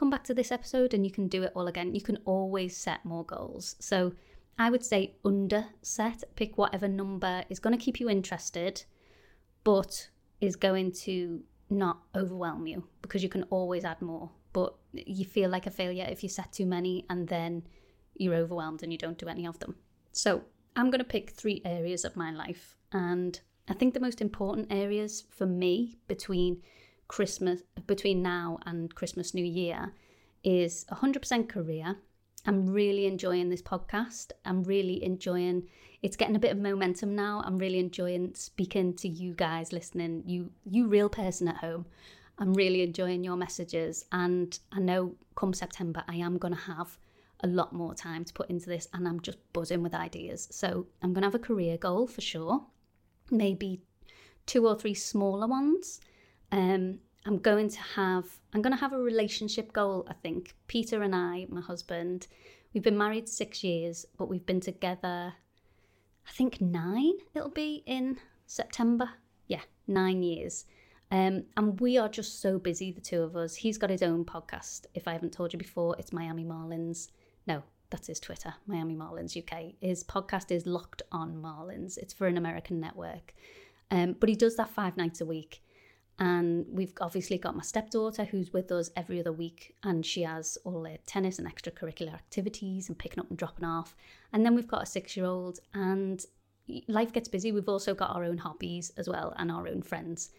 come 0.00 0.08
back 0.08 0.24
to 0.24 0.32
this 0.32 0.50
episode 0.50 0.94
and 0.94 1.04
you 1.04 1.12
can 1.12 1.28
do 1.28 1.42
it 1.42 1.52
all 1.54 1.66
again. 1.66 1.94
You 1.94 2.00
can 2.00 2.16
always 2.24 2.74
set 2.74 3.04
more 3.04 3.22
goals. 3.22 3.76
So 3.80 4.14
I 4.58 4.70
would 4.70 4.82
say 4.82 5.14
under 5.26 5.66
set, 5.82 6.24
pick 6.36 6.56
whatever 6.56 6.88
number 6.88 7.44
is 7.50 7.58
going 7.58 7.78
to 7.78 7.84
keep 7.84 8.00
you 8.00 8.08
interested, 8.08 8.82
but 9.62 10.08
is 10.40 10.56
going 10.56 10.92
to 10.92 11.42
not 11.68 11.98
overwhelm 12.16 12.66
you 12.66 12.82
because 13.02 13.22
you 13.22 13.28
can 13.28 13.42
always 13.50 13.84
add 13.84 14.00
more. 14.00 14.30
But 14.54 14.74
you 14.94 15.26
feel 15.26 15.50
like 15.50 15.66
a 15.66 15.70
failure 15.70 16.06
if 16.08 16.22
you 16.22 16.30
set 16.30 16.50
too 16.50 16.64
many 16.64 17.04
and 17.10 17.28
then 17.28 17.62
you're 18.16 18.34
overwhelmed 18.34 18.82
and 18.82 18.90
you 18.90 18.98
don't 18.98 19.18
do 19.18 19.28
any 19.28 19.46
of 19.46 19.58
them. 19.58 19.76
So 20.12 20.42
I'm 20.76 20.88
going 20.88 21.00
to 21.00 21.04
pick 21.04 21.30
three 21.30 21.60
areas 21.66 22.06
of 22.06 22.16
my 22.16 22.30
life. 22.30 22.78
And 22.90 23.38
I 23.68 23.74
think 23.74 23.92
the 23.92 24.00
most 24.00 24.22
important 24.22 24.68
areas 24.70 25.24
for 25.28 25.44
me 25.44 25.98
between 26.08 26.62
Christmas 27.10 27.62
between 27.88 28.22
now 28.22 28.60
and 28.66 28.94
Christmas 28.94 29.34
New 29.34 29.44
Year 29.44 29.92
is 30.44 30.86
100% 30.92 31.48
career. 31.48 31.96
I'm 32.46 32.68
really 32.68 33.06
enjoying 33.06 33.48
this 33.48 33.62
podcast. 33.62 34.30
I'm 34.44 34.62
really 34.62 35.02
enjoying 35.02 35.66
it's 36.02 36.16
getting 36.16 36.36
a 36.36 36.38
bit 36.38 36.52
of 36.52 36.58
momentum 36.58 37.16
now. 37.16 37.42
I'm 37.44 37.58
really 37.58 37.80
enjoying 37.80 38.36
speaking 38.36 38.94
to 38.98 39.08
you 39.08 39.34
guys 39.34 39.72
listening, 39.72 40.22
you 40.24 40.52
you 40.64 40.86
real 40.86 41.08
person 41.08 41.48
at 41.48 41.56
home. 41.56 41.86
I'm 42.38 42.54
really 42.54 42.80
enjoying 42.80 43.24
your 43.24 43.36
messages 43.36 44.04
and 44.12 44.56
I 44.70 44.78
know 44.78 45.16
come 45.34 45.52
September 45.52 46.04
I 46.06 46.14
am 46.14 46.38
going 46.38 46.54
to 46.54 46.60
have 46.60 46.96
a 47.40 47.48
lot 47.48 47.72
more 47.72 47.92
time 47.92 48.24
to 48.24 48.32
put 48.32 48.50
into 48.50 48.68
this 48.68 48.86
and 48.94 49.08
I'm 49.08 49.18
just 49.18 49.38
buzzing 49.52 49.82
with 49.82 49.96
ideas. 49.96 50.46
So, 50.52 50.86
I'm 51.02 51.12
going 51.12 51.22
to 51.22 51.26
have 51.26 51.34
a 51.34 51.40
career 51.40 51.76
goal 51.76 52.06
for 52.06 52.20
sure. 52.20 52.66
Maybe 53.32 53.82
two 54.46 54.68
or 54.68 54.76
three 54.76 54.94
smaller 54.94 55.48
ones 55.48 56.00
um, 56.52 56.98
I'm 57.26 57.38
going 57.38 57.68
to 57.68 57.80
have 57.80 58.26
I'm 58.52 58.62
going 58.62 58.74
to 58.74 58.80
have 58.80 58.92
a 58.92 58.98
relationship 58.98 59.72
goal. 59.72 60.06
I 60.08 60.14
think 60.14 60.54
Peter 60.66 61.02
and 61.02 61.14
I, 61.14 61.46
my 61.48 61.60
husband, 61.60 62.26
we've 62.72 62.82
been 62.82 62.98
married 62.98 63.28
six 63.28 63.62
years, 63.62 64.06
but 64.16 64.28
we've 64.28 64.46
been 64.46 64.60
together. 64.60 65.34
I 66.26 66.32
think 66.32 66.60
nine. 66.60 67.14
It'll 67.34 67.50
be 67.50 67.82
in 67.86 68.18
September. 68.46 69.10
Yeah, 69.46 69.62
nine 69.86 70.22
years. 70.22 70.64
Um, 71.12 71.44
and 71.56 71.80
we 71.80 71.98
are 71.98 72.08
just 72.08 72.40
so 72.40 72.58
busy, 72.58 72.92
the 72.92 73.00
two 73.00 73.22
of 73.22 73.36
us. 73.36 73.56
He's 73.56 73.78
got 73.78 73.90
his 73.90 74.02
own 74.02 74.24
podcast. 74.24 74.86
If 74.94 75.08
I 75.08 75.12
haven't 75.12 75.32
told 75.32 75.52
you 75.52 75.58
before, 75.58 75.96
it's 75.98 76.12
Miami 76.12 76.44
Marlins. 76.44 77.08
No, 77.48 77.64
that's 77.90 78.06
his 78.06 78.20
Twitter, 78.20 78.54
Miami 78.66 78.94
Marlins 78.94 79.36
UK. 79.36 79.74
His 79.80 80.04
podcast 80.04 80.52
is 80.52 80.66
Locked 80.66 81.02
on 81.10 81.34
Marlins. 81.34 81.98
It's 81.98 82.14
for 82.14 82.28
an 82.28 82.38
American 82.38 82.78
network. 82.78 83.34
Um, 83.90 84.14
but 84.20 84.28
he 84.28 84.36
does 84.36 84.54
that 84.56 84.70
five 84.70 84.96
nights 84.96 85.20
a 85.20 85.26
week. 85.26 85.62
And 86.20 86.66
we've 86.70 86.92
obviously 87.00 87.38
got 87.38 87.56
my 87.56 87.62
stepdaughter 87.62 88.24
who's 88.24 88.52
with 88.52 88.70
us 88.70 88.90
every 88.94 89.20
other 89.20 89.32
week, 89.32 89.74
and 89.82 90.04
she 90.04 90.22
has 90.22 90.58
all 90.64 90.82
the 90.82 90.98
tennis 91.06 91.38
and 91.38 91.48
extracurricular 91.48 92.12
activities 92.12 92.88
and 92.88 92.98
picking 92.98 93.20
up 93.20 93.30
and 93.30 93.38
dropping 93.38 93.64
off. 93.64 93.96
And 94.32 94.44
then 94.44 94.54
we've 94.54 94.68
got 94.68 94.82
a 94.82 94.86
six 94.86 95.16
year 95.16 95.24
old, 95.24 95.60
and 95.72 96.22
life 96.88 97.12
gets 97.12 97.28
busy. 97.28 97.52
We've 97.52 97.68
also 97.68 97.94
got 97.94 98.14
our 98.14 98.24
own 98.24 98.36
hobbies 98.36 98.92
as 98.98 99.08
well 99.08 99.34
and 99.38 99.50
our 99.50 99.66
own 99.66 99.80
friends. 99.80 100.30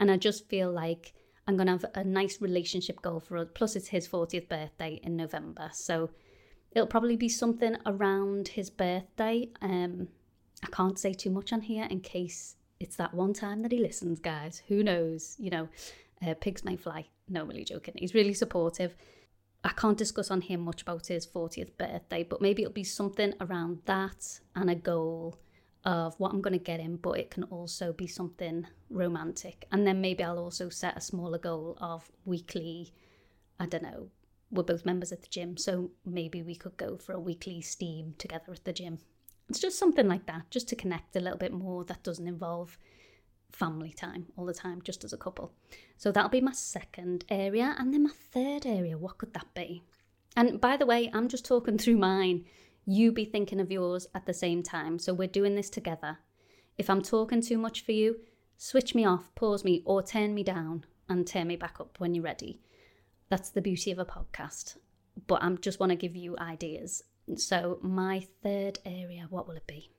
And 0.00 0.10
I 0.10 0.16
just 0.16 0.48
feel 0.48 0.72
like 0.72 1.14
I'm 1.46 1.56
going 1.56 1.66
to 1.66 1.72
have 1.72 1.86
a 1.94 2.04
nice 2.04 2.40
relationship 2.40 3.00
goal 3.00 3.20
for 3.20 3.38
us. 3.38 3.48
Plus, 3.54 3.76
it's 3.76 3.88
his 3.88 4.08
40th 4.08 4.48
birthday 4.48 5.00
in 5.02 5.16
November. 5.16 5.70
So 5.72 6.10
it'll 6.72 6.86
probably 6.86 7.16
be 7.16 7.28
something 7.28 7.76
around 7.86 8.48
his 8.48 8.70
birthday. 8.70 9.48
Um, 9.62 10.08
I 10.62 10.66
can't 10.72 10.98
say 10.98 11.12
too 11.12 11.30
much 11.30 11.52
on 11.52 11.62
here 11.62 11.86
in 11.88 12.00
case 12.00 12.56
it's 12.80 12.96
that 12.96 13.14
one 13.14 13.32
time 13.32 13.62
that 13.62 13.72
he 13.72 13.78
listens, 13.78 14.20
guys. 14.20 14.62
Who 14.68 14.82
knows? 14.82 15.36
You 15.38 15.50
know, 15.50 15.68
uh, 16.24 16.34
pigs 16.34 16.64
may 16.64 16.76
fly. 16.76 17.06
No, 17.28 17.42
I'm 17.42 17.48
really 17.48 17.64
joking. 17.64 17.94
He's 17.96 18.14
really 18.14 18.34
supportive. 18.34 18.94
I 19.64 19.70
can't 19.70 19.98
discuss 19.98 20.30
on 20.30 20.40
him 20.40 20.60
much 20.60 20.82
about 20.82 21.08
his 21.08 21.26
40th 21.26 21.76
birthday, 21.76 22.22
but 22.22 22.40
maybe 22.40 22.62
it'll 22.62 22.72
be 22.72 22.84
something 22.84 23.34
around 23.40 23.80
that 23.86 24.40
and 24.54 24.70
a 24.70 24.76
goal 24.76 25.36
of 25.84 26.14
what 26.18 26.32
I'm 26.32 26.40
going 26.40 26.58
to 26.58 26.64
get 26.64 26.80
him, 26.80 26.98
but 27.00 27.18
it 27.18 27.30
can 27.30 27.44
also 27.44 27.92
be 27.92 28.06
something 28.06 28.66
romantic. 28.90 29.66
And 29.72 29.86
then 29.86 30.00
maybe 30.00 30.22
I'll 30.22 30.38
also 30.38 30.68
set 30.68 30.96
a 30.96 31.00
smaller 31.00 31.38
goal 31.38 31.76
of 31.80 32.10
weekly, 32.24 32.92
I 33.58 33.66
don't 33.66 33.82
know, 33.82 34.10
we're 34.50 34.62
both 34.62 34.86
members 34.86 35.12
at 35.12 35.22
the 35.22 35.28
gym, 35.28 35.56
so 35.56 35.90
maybe 36.04 36.42
we 36.42 36.54
could 36.54 36.76
go 36.76 36.96
for 36.96 37.12
a 37.12 37.20
weekly 37.20 37.60
steam 37.60 38.14
together 38.16 38.52
at 38.52 38.64
the 38.64 38.72
gym 38.72 38.98
it's 39.48 39.60
just 39.60 39.78
something 39.78 40.08
like 40.08 40.26
that, 40.26 40.50
just 40.50 40.68
to 40.68 40.76
connect 40.76 41.16
a 41.16 41.20
little 41.20 41.38
bit 41.38 41.52
more 41.52 41.84
that 41.84 42.02
doesn't 42.02 42.28
involve 42.28 42.78
family 43.50 43.92
time 43.92 44.26
all 44.36 44.44
the 44.44 44.52
time, 44.52 44.82
just 44.82 45.04
as 45.04 45.12
a 45.12 45.16
couple. 45.16 45.52
So 45.96 46.12
that'll 46.12 46.30
be 46.30 46.40
my 46.40 46.52
second 46.52 47.24
area. 47.30 47.74
And 47.78 47.92
then 47.92 48.04
my 48.04 48.12
third 48.32 48.66
area, 48.66 48.98
what 48.98 49.18
could 49.18 49.32
that 49.34 49.54
be? 49.54 49.82
And 50.36 50.60
by 50.60 50.76
the 50.76 50.86
way, 50.86 51.10
I'm 51.12 51.28
just 51.28 51.46
talking 51.46 51.78
through 51.78 51.96
mine. 51.96 52.44
You 52.84 53.10
be 53.10 53.24
thinking 53.24 53.60
of 53.60 53.72
yours 53.72 54.06
at 54.14 54.26
the 54.26 54.34
same 54.34 54.62
time. 54.62 54.98
So 54.98 55.14
we're 55.14 55.28
doing 55.28 55.54
this 55.54 55.70
together. 55.70 56.18
If 56.76 56.88
I'm 56.90 57.02
talking 57.02 57.40
too 57.40 57.58
much 57.58 57.84
for 57.84 57.92
you, 57.92 58.20
switch 58.56 58.94
me 58.94 59.04
off, 59.04 59.34
pause 59.34 59.64
me, 59.64 59.82
or 59.84 60.02
turn 60.02 60.34
me 60.34 60.44
down 60.44 60.84
and 61.08 61.26
turn 61.26 61.48
me 61.48 61.56
back 61.56 61.80
up 61.80 61.98
when 61.98 62.14
you're 62.14 62.24
ready. 62.24 62.60
That's 63.30 63.50
the 63.50 63.62
beauty 63.62 63.90
of 63.90 63.98
a 63.98 64.04
podcast. 64.04 64.76
But 65.26 65.42
I 65.42 65.50
just 65.54 65.80
want 65.80 65.90
to 65.90 65.96
give 65.96 66.14
you 66.14 66.36
ideas 66.38 67.02
so, 67.36 67.78
my 67.82 68.26
third 68.42 68.78
area, 68.84 69.26
what 69.30 69.48
will 69.48 69.56
it 69.56 69.66
be? 69.66 69.90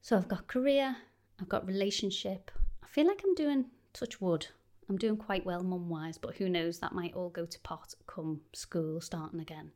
So, 0.00 0.16
I've 0.16 0.28
got 0.28 0.46
career, 0.46 0.96
I've 1.40 1.48
got 1.48 1.66
relationship. 1.66 2.50
I 2.82 2.86
feel 2.86 3.06
like 3.06 3.22
I'm 3.24 3.34
doing 3.34 3.66
touch 3.92 4.20
wood. 4.20 4.46
I'm 4.88 4.96
doing 4.96 5.16
quite 5.16 5.46
well 5.46 5.62
mum 5.62 5.88
wise, 5.88 6.18
but 6.18 6.36
who 6.36 6.48
knows, 6.48 6.78
that 6.80 6.92
might 6.92 7.14
all 7.14 7.28
go 7.28 7.46
to 7.46 7.60
pot 7.60 7.94
come 8.06 8.40
school 8.52 9.00
starting 9.00 9.40
again. 9.40 9.70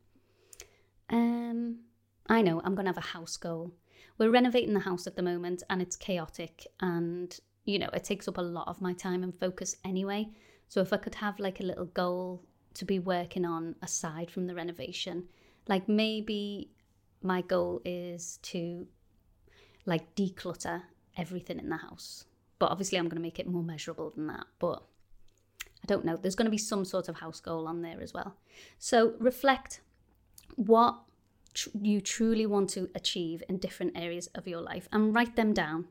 Um, 1.09 1.79
I 2.27 2.41
know 2.41 2.61
I'm 2.63 2.75
going 2.75 2.85
to 2.85 2.89
have 2.89 2.97
a 2.97 3.07
house 3.07 3.37
goal. 3.37 3.71
We're 4.17 4.31
renovating 4.31 4.73
the 4.73 4.79
house 4.79 5.07
at 5.07 5.15
the 5.15 5.21
moment 5.21 5.63
and 5.69 5.81
it's 5.81 5.95
chaotic 5.95 6.67
and, 6.81 7.37
you 7.65 7.79
know, 7.79 7.89
it 7.93 8.03
takes 8.03 8.27
up 8.27 8.37
a 8.37 8.41
lot 8.41 8.67
of 8.67 8.81
my 8.81 8.93
time 8.93 9.23
and 9.23 9.37
focus 9.39 9.77
anyway. 9.85 10.27
So 10.67 10.81
if 10.81 10.91
I 10.91 10.97
could 10.97 11.15
have 11.15 11.39
like 11.39 11.59
a 11.59 11.65
little 11.65 11.85
goal 11.85 12.43
to 12.75 12.85
be 12.85 12.99
working 12.99 13.45
on 13.45 13.75
aside 13.81 14.29
from 14.29 14.47
the 14.47 14.55
renovation. 14.55 15.25
Like 15.67 15.89
maybe 15.89 16.71
my 17.21 17.41
goal 17.41 17.81
is 17.85 18.37
to 18.43 18.87
like 19.85 20.15
declutter 20.15 20.83
everything 21.17 21.59
in 21.59 21.69
the 21.69 21.77
house. 21.77 22.25
But 22.59 22.71
obviously 22.71 22.97
I'm 22.97 23.05
going 23.05 23.17
to 23.17 23.21
make 23.21 23.39
it 23.39 23.47
more 23.47 23.63
measurable 23.63 24.11
than 24.11 24.27
that. 24.27 24.45
But 24.59 24.83
I 25.83 25.87
don't 25.87 26.05
know. 26.05 26.17
There's 26.17 26.35
going 26.35 26.45
to 26.45 26.51
be 26.51 26.57
some 26.57 26.85
sort 26.85 27.09
of 27.09 27.17
house 27.17 27.39
goal 27.39 27.67
on 27.67 27.81
there 27.81 28.01
as 28.01 28.13
well. 28.13 28.35
So 28.79 29.13
reflect 29.19 29.81
what 30.55 30.99
tr- 31.53 31.69
you 31.81 32.01
truly 32.01 32.45
want 32.45 32.69
to 32.71 32.89
achieve 32.95 33.43
in 33.49 33.57
different 33.57 33.97
areas 33.97 34.27
of 34.35 34.47
your 34.47 34.61
life 34.61 34.87
and 34.91 35.13
write 35.13 35.35
them 35.35 35.53
down. 35.53 35.85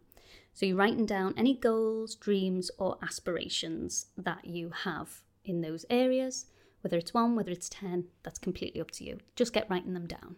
So 0.52 0.66
you're 0.66 0.76
writing 0.76 1.06
down 1.06 1.34
any 1.36 1.54
goals, 1.54 2.14
dreams, 2.14 2.70
or 2.78 2.96
aspirations 3.02 4.06
that 4.16 4.44
you 4.44 4.70
have 4.84 5.22
in 5.44 5.60
those 5.60 5.84
areas. 5.90 6.46
Whether 6.84 6.98
it's 6.98 7.14
one, 7.14 7.34
whether 7.34 7.50
it's 7.50 7.70
10, 7.70 8.04
that's 8.22 8.38
completely 8.38 8.78
up 8.82 8.90
to 8.90 9.04
you. 9.04 9.16
Just 9.36 9.54
get 9.54 9.70
writing 9.70 9.94
them 9.94 10.06
down. 10.06 10.36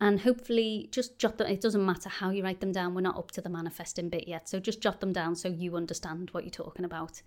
And 0.00 0.20
hopefully, 0.20 0.88
just 0.92 1.18
jot 1.18 1.36
them. 1.36 1.48
It 1.48 1.60
doesn't 1.60 1.84
matter 1.84 2.08
how 2.08 2.30
you 2.30 2.44
write 2.44 2.60
them 2.60 2.70
down. 2.70 2.94
We're 2.94 3.00
not 3.00 3.16
up 3.16 3.32
to 3.32 3.40
the 3.40 3.48
manifesting 3.48 4.08
bit 4.08 4.28
yet. 4.28 4.48
So 4.48 4.60
just 4.60 4.80
jot 4.80 5.00
them 5.00 5.12
down 5.12 5.34
so 5.34 5.48
you 5.48 5.74
understand 5.74 6.28
what 6.30 6.44
you're 6.44 6.52
talking 6.52 6.84
about. 6.84 7.22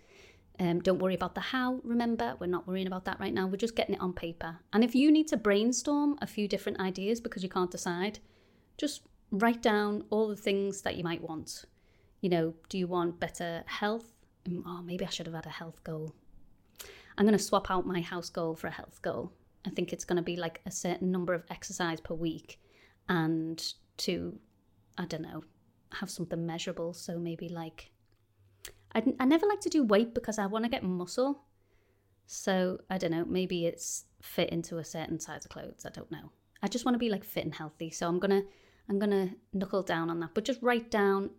Um, 0.61 0.79
don't 0.79 0.99
worry 0.99 1.15
about 1.15 1.35
the 1.35 1.41
how, 1.41 1.81
remember, 1.83 2.35
we're 2.39 2.47
not 2.47 2.67
worrying 2.67 2.87
about 2.87 3.03
that 3.05 3.19
right 3.19 3.33
now. 3.33 3.47
We're 3.47 3.57
just 3.57 3.75
getting 3.75 3.95
it 3.95 4.01
on 4.01 4.13
paper. 4.13 4.59
And 4.71 4.81
if 4.83 4.95
you 4.95 5.11
need 5.11 5.27
to 5.29 5.37
brainstorm 5.37 6.17
a 6.21 6.27
few 6.27 6.47
different 6.47 6.79
ideas 6.79 7.19
because 7.19 7.43
you 7.43 7.49
can't 7.49 7.71
decide, 7.71 8.19
just 8.77 9.01
write 9.31 9.61
down 9.61 10.05
all 10.09 10.29
the 10.29 10.37
things 10.37 10.83
that 10.83 10.95
you 10.95 11.03
might 11.03 11.21
want. 11.21 11.65
You 12.21 12.29
know, 12.29 12.53
do 12.69 12.77
you 12.77 12.87
want 12.87 13.19
better 13.19 13.63
health? 13.67 14.13
Mm, 14.45 14.63
oh, 14.65 14.81
maybe 14.81 15.05
I 15.05 15.09
should 15.09 15.25
have 15.25 15.35
had 15.35 15.45
a 15.45 15.49
health 15.49 15.83
goal. 15.83 16.13
I'm 17.19 17.25
going 17.25 17.37
to 17.37 17.43
swap 17.43 17.69
out 17.69 17.85
my 17.85 17.99
house 17.99 18.29
goal 18.29 18.55
for 18.55 18.67
a 18.67 18.71
health 18.71 19.01
goal. 19.01 19.33
I 19.67 19.69
think 19.71 19.91
it's 19.91 20.05
going 20.05 20.15
to 20.15 20.23
be 20.23 20.37
like 20.37 20.61
a 20.65 20.71
certain 20.71 21.11
number 21.11 21.33
of 21.33 21.43
exercise 21.51 21.99
per 21.99 22.13
week 22.15 22.61
and 23.09 23.61
to, 23.97 24.39
I 24.97 25.05
don't 25.05 25.23
know, 25.23 25.43
have 25.91 26.09
something 26.09 26.45
measurable. 26.45 26.93
So 26.93 27.19
maybe 27.19 27.49
like 27.49 27.91
I, 28.95 29.03
I 29.19 29.25
never 29.25 29.45
like 29.45 29.59
to 29.61 29.69
do 29.69 29.83
weight 29.83 30.15
because 30.15 30.39
I 30.39 30.45
want 30.45 30.63
to 30.63 30.71
get 30.71 30.83
muscle. 30.83 31.43
So 32.25 32.79
I 32.89 32.97
don't 32.97 33.11
know, 33.11 33.25
maybe 33.25 33.65
it's 33.65 34.05
fit 34.21 34.49
into 34.49 34.77
a 34.77 34.85
certain 34.85 35.19
size 35.19 35.43
of 35.43 35.51
clothes. 35.51 35.85
I 35.85 35.89
don't 35.89 36.11
know. 36.11 36.31
I 36.63 36.67
just 36.69 36.85
want 36.85 36.95
to 36.95 36.99
be 36.99 37.09
like 37.09 37.25
fit 37.25 37.43
and 37.43 37.53
healthy. 37.53 37.89
So 37.89 38.07
I'm 38.07 38.19
gonna 38.19 38.43
I'm 38.89 38.97
gonna 38.97 39.31
knuckle 39.51 39.83
down 39.83 40.09
on 40.09 40.19
that. 40.21 40.31
But 40.33 40.45
just 40.45 40.61
write 40.61 40.89
down 40.89 41.31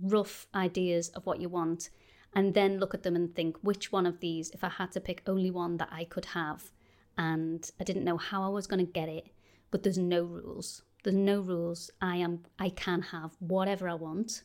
rough 0.00 0.46
ideas 0.54 1.08
of 1.10 1.26
what 1.26 1.40
you 1.40 1.48
want 1.48 1.90
and 2.34 2.54
then 2.54 2.78
look 2.78 2.94
at 2.94 3.02
them 3.02 3.16
and 3.16 3.34
think 3.34 3.56
which 3.62 3.92
one 3.92 4.06
of 4.06 4.20
these, 4.20 4.50
if 4.50 4.64
I 4.64 4.68
had 4.68 4.92
to 4.92 5.00
pick 5.00 5.22
only 5.26 5.50
one 5.50 5.76
that 5.78 5.88
I 5.92 6.04
could 6.04 6.26
have 6.26 6.72
and 7.16 7.70
I 7.80 7.84
didn't 7.84 8.04
know 8.04 8.16
how 8.16 8.42
I 8.42 8.48
was 8.48 8.66
gonna 8.66 8.84
get 8.84 9.08
it, 9.08 9.28
but 9.70 9.82
there's 9.82 9.98
no 9.98 10.22
rules. 10.22 10.82
There's 11.02 11.16
no 11.16 11.40
rules. 11.40 11.90
I 12.00 12.16
am 12.16 12.44
I 12.58 12.70
can 12.70 13.02
have 13.02 13.36
whatever 13.38 13.88
I 13.88 13.94
want 13.94 14.42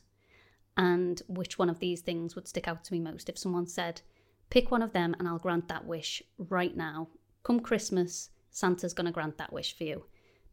and 0.76 1.20
which 1.28 1.58
one 1.58 1.70
of 1.70 1.78
these 1.78 2.00
things 2.00 2.34
would 2.34 2.48
stick 2.48 2.68
out 2.68 2.84
to 2.84 2.92
me 2.92 3.00
most. 3.00 3.28
If 3.28 3.38
someone 3.38 3.66
said, 3.66 4.02
pick 4.50 4.70
one 4.70 4.82
of 4.82 4.92
them 4.92 5.14
and 5.18 5.28
I'll 5.28 5.38
grant 5.38 5.68
that 5.68 5.84
wish 5.84 6.22
right 6.38 6.76
now, 6.76 7.08
come 7.42 7.60
Christmas, 7.60 8.30
Santa's 8.50 8.94
going 8.94 9.06
to 9.06 9.12
grant 9.12 9.38
that 9.38 9.52
wish 9.52 9.76
for 9.76 9.84
you. 9.84 10.04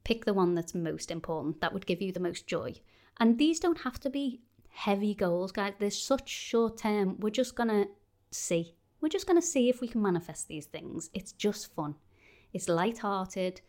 Pick 0.04 0.26
the 0.26 0.34
one 0.34 0.56
that's 0.56 0.76
most 0.76 1.12
important, 1.12 1.62
that 1.62 1.74
would 1.74 1.86
give 1.86 2.02
you 2.02 2.12
the 2.12 2.20
most 2.20 2.48
joy. 2.48 2.74
And 3.20 3.38
these 3.38 3.60
don't 3.60 3.82
have 3.82 4.00
to 4.02 4.10
be 4.10 4.42
heavy 4.78 5.16
goals, 5.16 5.52
guys. 5.52 5.74
They're 5.80 5.90
such 5.90 6.30
short 6.30 6.78
term. 6.78 7.18
We're 7.20 7.32
just 7.32 7.56
going 7.56 7.70
to 7.70 7.88
see. 8.30 8.76
We're 9.02 9.10
just 9.10 9.26
going 9.26 9.42
to 9.42 9.46
see 9.46 9.70
if 9.70 9.82
we 9.82 9.88
can 9.88 10.04
manifest 10.04 10.48
these 10.48 10.68
things. 10.68 11.10
It's 11.16 11.32
just 11.32 11.74
fun. 11.74 11.96
It's 12.54 12.70
light-hearted. 12.70 13.62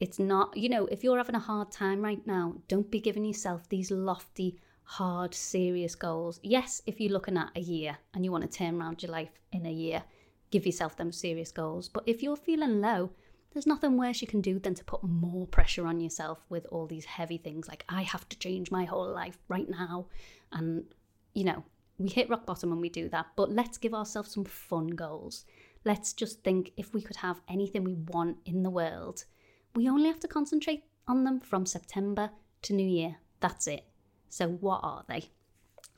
It's 0.00 0.18
not, 0.18 0.56
you 0.56 0.70
know, 0.70 0.86
if 0.86 1.04
you're 1.04 1.18
having 1.18 1.34
a 1.34 1.40
hard 1.40 1.70
time 1.72 2.00
right 2.00 2.26
now, 2.26 2.54
don't 2.68 2.90
be 2.90 3.00
giving 3.00 3.24
yourself 3.24 3.68
these 3.68 3.90
lofty, 3.90 4.58
hard, 4.84 5.34
serious 5.34 5.94
goals. 5.94 6.40
Yes, 6.42 6.80
if 6.86 7.00
you're 7.00 7.12
looking 7.12 7.36
at 7.36 7.50
a 7.54 7.60
year 7.60 7.98
and 8.14 8.24
you 8.24 8.32
want 8.32 8.50
to 8.50 8.58
turn 8.58 8.80
around 8.80 9.02
your 9.02 9.12
life 9.12 9.38
in 9.52 9.66
a 9.66 9.70
year, 9.70 10.02
give 10.50 10.64
yourself 10.64 10.96
them 10.96 11.12
serious 11.12 11.52
goals. 11.52 11.88
But 11.88 12.04
if 12.06 12.22
you're 12.22 12.36
feeling 12.36 12.80
low, 12.80 13.10
there's 13.52 13.66
nothing 13.66 13.96
worse 13.96 14.20
you 14.20 14.26
can 14.26 14.40
do 14.40 14.58
than 14.58 14.74
to 14.74 14.84
put 14.84 15.02
more 15.02 15.46
pressure 15.46 15.86
on 15.86 16.00
yourself 16.00 16.44
with 16.48 16.66
all 16.70 16.86
these 16.86 17.04
heavy 17.04 17.38
things 17.38 17.68
like, 17.68 17.84
I 17.88 18.02
have 18.02 18.28
to 18.28 18.38
change 18.38 18.70
my 18.70 18.84
whole 18.84 19.10
life 19.10 19.38
right 19.48 19.68
now. 19.68 20.06
And, 20.52 20.84
you 21.34 21.44
know, 21.44 21.64
we 21.98 22.08
hit 22.08 22.28
rock 22.28 22.44
bottom 22.44 22.70
when 22.70 22.80
we 22.80 22.88
do 22.88 23.08
that. 23.08 23.26
But 23.36 23.50
let's 23.50 23.78
give 23.78 23.94
ourselves 23.94 24.32
some 24.32 24.44
fun 24.44 24.88
goals. 24.88 25.44
Let's 25.84 26.12
just 26.12 26.42
think 26.42 26.72
if 26.76 26.92
we 26.92 27.00
could 27.00 27.16
have 27.16 27.40
anything 27.48 27.84
we 27.84 27.94
want 27.94 28.38
in 28.44 28.62
the 28.62 28.70
world, 28.70 29.24
we 29.74 29.88
only 29.88 30.08
have 30.08 30.20
to 30.20 30.28
concentrate 30.28 30.84
on 31.06 31.24
them 31.24 31.40
from 31.40 31.64
September 31.64 32.30
to 32.62 32.72
New 32.72 32.86
Year. 32.88 33.16
That's 33.40 33.66
it. 33.66 33.84
So, 34.28 34.48
what 34.48 34.80
are 34.82 35.04
they? 35.08 35.30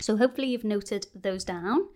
So, 0.01 0.17
hopefully, 0.17 0.49
you've 0.49 0.65
noted 0.65 1.07
those 1.15 1.45
down. 1.45 1.89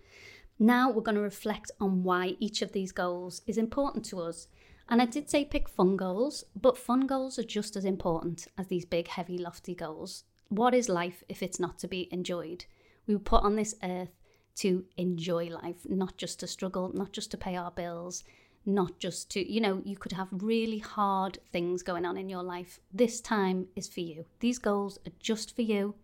Now, 0.59 0.89
we're 0.89 1.01
going 1.01 1.15
to 1.15 1.21
reflect 1.21 1.71
on 1.79 2.03
why 2.03 2.35
each 2.39 2.61
of 2.61 2.71
these 2.71 2.91
goals 2.91 3.41
is 3.47 3.57
important 3.57 4.05
to 4.05 4.21
us. 4.21 4.47
And 4.89 5.01
I 5.01 5.05
did 5.05 5.29
say 5.29 5.45
pick 5.45 5.69
fun 5.69 5.97
goals, 5.97 6.43
but 6.59 6.77
fun 6.77 7.07
goals 7.07 7.39
are 7.39 7.43
just 7.43 7.75
as 7.75 7.85
important 7.85 8.47
as 8.57 8.67
these 8.67 8.85
big, 8.85 9.07
heavy, 9.07 9.37
lofty 9.37 9.75
goals. 9.75 10.23
What 10.49 10.73
is 10.73 10.89
life 10.89 11.23
if 11.29 11.41
it's 11.41 11.59
not 11.59 11.79
to 11.79 11.87
be 11.87 12.09
enjoyed? 12.11 12.65
We 13.07 13.15
were 13.15 13.21
put 13.21 13.43
on 13.43 13.55
this 13.55 13.75
earth 13.81 14.15
to 14.55 14.85
enjoy 14.97 15.47
life, 15.47 15.87
not 15.89 16.17
just 16.17 16.39
to 16.41 16.47
struggle, 16.47 16.91
not 16.93 17.11
just 17.11 17.31
to 17.31 17.37
pay 17.37 17.55
our 17.55 17.71
bills, 17.71 18.23
not 18.65 18.99
just 18.99 19.29
to, 19.31 19.51
you 19.51 19.59
know, 19.59 19.81
you 19.83 19.97
could 19.97 20.11
have 20.13 20.27
really 20.31 20.79
hard 20.79 21.39
things 21.51 21.83
going 21.83 22.05
on 22.05 22.17
in 22.17 22.29
your 22.29 22.43
life. 22.43 22.79
This 22.93 23.19
time 23.19 23.67
is 23.75 23.87
for 23.87 24.01
you. 24.01 24.25
These 24.39 24.59
goals 24.59 24.99
are 25.05 25.11
just 25.19 25.55
for 25.55 25.63
you 25.63 25.95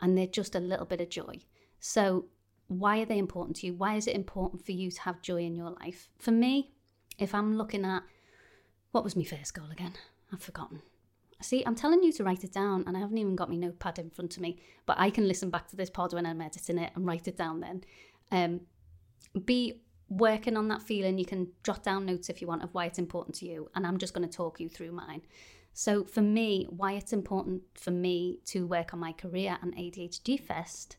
and 0.00 0.16
they're 0.16 0.26
just 0.26 0.54
a 0.54 0.60
little 0.60 0.86
bit 0.86 1.00
of 1.00 1.10
joy. 1.10 1.40
So, 1.80 2.26
why 2.68 3.00
are 3.00 3.04
they 3.04 3.18
important 3.18 3.56
to 3.56 3.66
you? 3.66 3.74
Why 3.74 3.96
is 3.96 4.06
it 4.06 4.16
important 4.16 4.64
for 4.64 4.72
you 4.72 4.90
to 4.90 5.00
have 5.02 5.20
joy 5.20 5.42
in 5.42 5.54
your 5.54 5.70
life? 5.70 6.08
For 6.18 6.30
me, 6.30 6.72
if 7.18 7.34
I'm 7.34 7.56
looking 7.56 7.84
at 7.84 8.02
what 8.92 9.04
was 9.04 9.16
my 9.16 9.24
first 9.24 9.54
goal 9.54 9.70
again? 9.70 9.94
I've 10.32 10.42
forgotten. 10.42 10.82
See, 11.40 11.64
I'm 11.66 11.74
telling 11.74 12.02
you 12.04 12.12
to 12.12 12.24
write 12.24 12.44
it 12.44 12.52
down, 12.52 12.84
and 12.86 12.96
I 12.96 13.00
haven't 13.00 13.18
even 13.18 13.34
got 13.34 13.50
my 13.50 13.56
notepad 13.56 13.98
in 13.98 14.10
front 14.10 14.36
of 14.36 14.42
me, 14.42 14.58
but 14.86 14.96
I 14.98 15.10
can 15.10 15.26
listen 15.26 15.50
back 15.50 15.66
to 15.68 15.76
this 15.76 15.90
pod 15.90 16.12
when 16.12 16.24
I'm 16.24 16.40
editing 16.40 16.78
it 16.78 16.92
and 16.94 17.04
write 17.04 17.26
it 17.26 17.36
down 17.36 17.60
then. 17.60 17.84
Um, 18.30 18.60
be 19.44 19.80
working 20.08 20.56
on 20.56 20.68
that 20.68 20.82
feeling. 20.82 21.18
You 21.18 21.24
can 21.24 21.48
jot 21.64 21.82
down 21.82 22.06
notes 22.06 22.28
if 22.28 22.40
you 22.40 22.46
want 22.46 22.62
of 22.62 22.72
why 22.74 22.84
it's 22.84 22.98
important 22.98 23.34
to 23.36 23.46
you, 23.46 23.70
and 23.74 23.86
I'm 23.86 23.98
just 23.98 24.14
going 24.14 24.28
to 24.28 24.34
talk 24.34 24.60
you 24.60 24.68
through 24.68 24.92
mine. 24.92 25.22
So, 25.74 26.04
for 26.04 26.20
me, 26.20 26.66
why 26.68 26.92
it's 26.92 27.14
important 27.14 27.62
for 27.74 27.90
me 27.90 28.40
to 28.46 28.66
work 28.66 28.92
on 28.92 29.00
my 29.00 29.12
career 29.12 29.58
and 29.62 29.74
ADHD 29.74 30.38
Fest, 30.38 30.96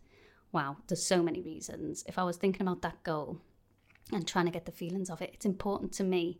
wow, 0.51 0.77
there's 0.87 1.05
so 1.05 1.21
many 1.21 1.41
reasons. 1.41 2.03
If 2.07 2.17
I 2.17 2.23
was 2.23 2.37
thinking 2.37 2.63
about 2.63 2.81
that 2.81 3.03
goal 3.03 3.39
and 4.11 4.27
trying 4.27 4.45
to 4.45 4.51
get 4.51 4.65
the 4.65 4.71
feelings 4.71 5.09
of 5.09 5.21
it, 5.21 5.31
it's 5.33 5.45
important 5.45 5.93
to 5.93 6.03
me 6.03 6.39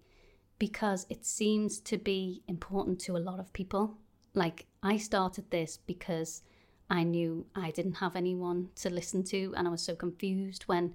because 0.60 1.05
it 1.10 1.25
seems 1.25 1.79
to 1.81 1.98
be 1.98 2.43
important 2.48 3.00
to 3.01 3.17
a 3.17 3.19
lot 3.19 3.39
of 3.39 3.53
people. 3.53 3.98
Like, 4.33 4.65
I 4.81 4.98
started 4.98 5.50
this 5.51 5.77
because 5.77 6.41
I 6.89 7.03
knew 7.03 7.45
I 7.55 7.72
didn't 7.72 7.95
have 7.95 8.15
anyone 8.15 8.69
to 8.75 8.89
listen 8.89 9.24
to, 9.25 9.53
and 9.55 9.67
I 9.67 9.72
was 9.72 9.81
so 9.81 9.95
confused 9.95 10.63
when 10.63 10.93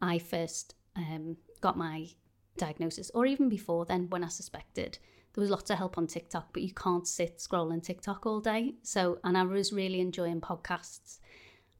I 0.00 0.18
first 0.18 0.74
um, 0.96 1.36
got 1.60 1.76
my 1.76 2.08
diagnosis, 2.56 3.10
or 3.14 3.26
even 3.26 3.48
before 3.48 3.84
then 3.84 4.08
when 4.10 4.24
I 4.24 4.28
suspected 4.28 4.98
there 5.32 5.42
was 5.42 5.50
lots 5.50 5.70
of 5.70 5.78
help 5.78 5.96
on 5.96 6.06
TikTok, 6.06 6.52
but 6.52 6.62
you 6.62 6.72
can't 6.74 7.06
sit 7.06 7.38
scrolling 7.38 7.82
TikTok 7.82 8.26
all 8.26 8.40
day. 8.40 8.74
So, 8.82 9.18
and 9.22 9.38
I 9.38 9.44
was 9.44 9.72
really 9.72 10.00
enjoying 10.00 10.40
podcasts. 10.40 11.20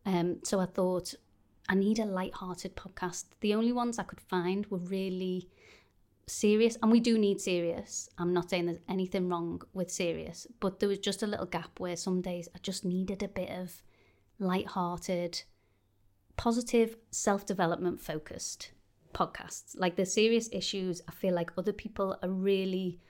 Um, 0.06 0.38
so 0.44 0.60
I 0.60 0.66
thought 0.66 1.14
I 1.68 1.74
need 1.74 1.98
a 1.98 2.04
light-hearted 2.04 2.76
podcast. 2.76 3.24
The 3.40 3.54
only 3.54 3.72
ones 3.72 3.98
I 3.98 4.04
could 4.04 4.20
find 4.20 4.66
were 4.66 4.78
really 4.78 5.48
serious, 6.30 6.76
and 6.82 6.90
we 6.90 7.00
do 7.00 7.18
need 7.18 7.40
serious. 7.40 8.08
I'm 8.18 8.32
not 8.32 8.50
saying 8.50 8.66
there's 8.66 8.78
anything 8.88 9.28
wrong 9.28 9.62
with 9.72 9.90
serious, 9.90 10.46
but 10.60 10.80
there 10.80 10.88
was 10.88 10.98
just 10.98 11.22
a 11.22 11.26
little 11.26 11.46
gap 11.46 11.78
where 11.78 11.96
some 11.96 12.20
days 12.20 12.48
I 12.54 12.58
just 12.62 12.84
needed 12.84 13.22
a 13.22 13.28
bit 13.28 13.50
of 13.50 13.82
light-hearted, 14.38 15.42
positive, 16.36 16.96
self-development 17.10 18.00
focused 18.00 18.72
podcasts. 19.12 19.78
Like 19.78 19.96
the 19.96 20.06
serious 20.06 20.48
issues, 20.52 21.02
I 21.08 21.12
feel 21.12 21.34
like 21.34 21.52
other 21.58 21.72
people 21.72 22.16
are 22.22 22.30
really 22.30 23.00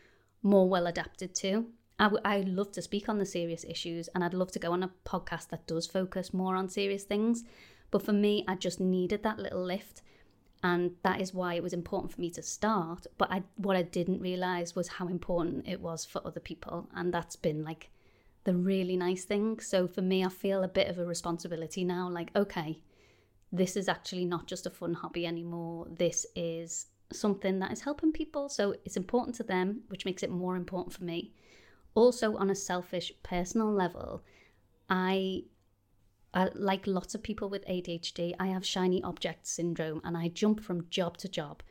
more 0.43 0.69
well 0.69 0.87
adapted 0.87 1.35
to. 1.37 1.67
I, 1.99 2.05
w- 2.05 2.23
I 2.25 2.41
love 2.41 2.73
to 2.73 2.83
speak 2.83 3.09
on 3.09 3.19
the 3.19 3.27
serious 3.27 3.65
issues 3.65 4.09
and 4.15 4.25
I'd 4.25 4.35
love 4.35 4.51
to 4.53 4.59
go 4.59 4.73
on 4.73 4.83
a 4.83 4.91
podcast 5.05 5.51
that 5.51 5.67
does 5.67 5.87
focus 5.87 6.33
more 6.33 6.57
on 6.57 6.69
serious 6.69 7.05
things. 7.05 7.45
But 7.91 8.03
for 8.03 8.13
me, 8.13 8.45
I 8.49 8.55
just 8.55 8.81
needed 8.81 9.23
that 9.23 9.39
little 9.39 9.63
lift. 9.63 10.03
And 10.63 10.93
that 11.03 11.21
is 11.21 11.33
why 11.33 11.55
it 11.55 11.63
was 11.63 11.73
important 11.73 12.13
for 12.13 12.21
me 12.21 12.31
to 12.31 12.43
start. 12.43 13.07
But 13.17 13.33
I, 13.33 13.43
what 13.57 13.77
I 13.77 13.83
didn't 13.83 14.21
realize 14.21 14.77
was 14.77 14.89
how 14.89 15.09
important 15.09 15.67
it 15.67 15.81
was 15.81 16.05
for 16.05 16.21
other 16.27 16.41
people. 16.41 16.89
And 16.95 17.15
that's 17.15 17.37
been 17.37 17.65
like 17.65 17.91
the 18.45 18.55
really 18.55 18.97
nice 18.97 19.25
thing. 19.25 19.61
So 19.61 19.89
for 19.89 20.03
me, 20.03 20.25
I 20.25 20.29
feel 20.29 20.63
a 20.63 20.69
bit 20.69 20.89
of 20.89 20.99
a 20.99 21.05
responsibility 21.05 21.85
now 21.85 22.09
like, 22.09 22.31
okay, 22.37 22.81
this 23.53 23.77
is 23.77 23.89
actually 23.89 24.25
not 24.25 24.47
just 24.47 24.67
a 24.67 24.71
fun 24.71 24.95
hobby 24.95 25.27
anymore. 25.27 25.87
This 25.91 26.27
is 26.37 26.87
something 27.13 27.59
that 27.59 27.73
is 27.73 27.81
helping 27.81 28.13
people. 28.13 28.49
So 28.49 28.75
it's 28.85 28.97
important 28.97 29.37
to 29.37 29.43
them, 29.43 29.81
which 29.89 30.05
makes 30.05 30.23
it 30.23 30.31
more 30.31 30.57
important 30.57 30.95
for 30.95 31.05
me. 31.05 31.33
Also, 31.95 32.37
on 32.37 32.51
a 32.51 32.55
selfish, 32.55 33.13
personal 33.23 33.73
level, 33.73 34.23
I, 34.89 35.45
I 36.33 36.49
like 36.55 36.87
lots 36.87 37.15
of 37.15 37.23
people 37.23 37.49
with 37.49 37.67
ADHD, 37.67 38.35
I 38.39 38.49
have 38.49 38.65
shiny 38.65 39.03
object 39.03 39.47
syndrome 39.47 40.01
and 40.05 40.17
I 40.17 40.29
jump 40.29 40.63
from 40.63 40.89
job 40.89 41.17
to 41.19 41.29
job. 41.29 41.63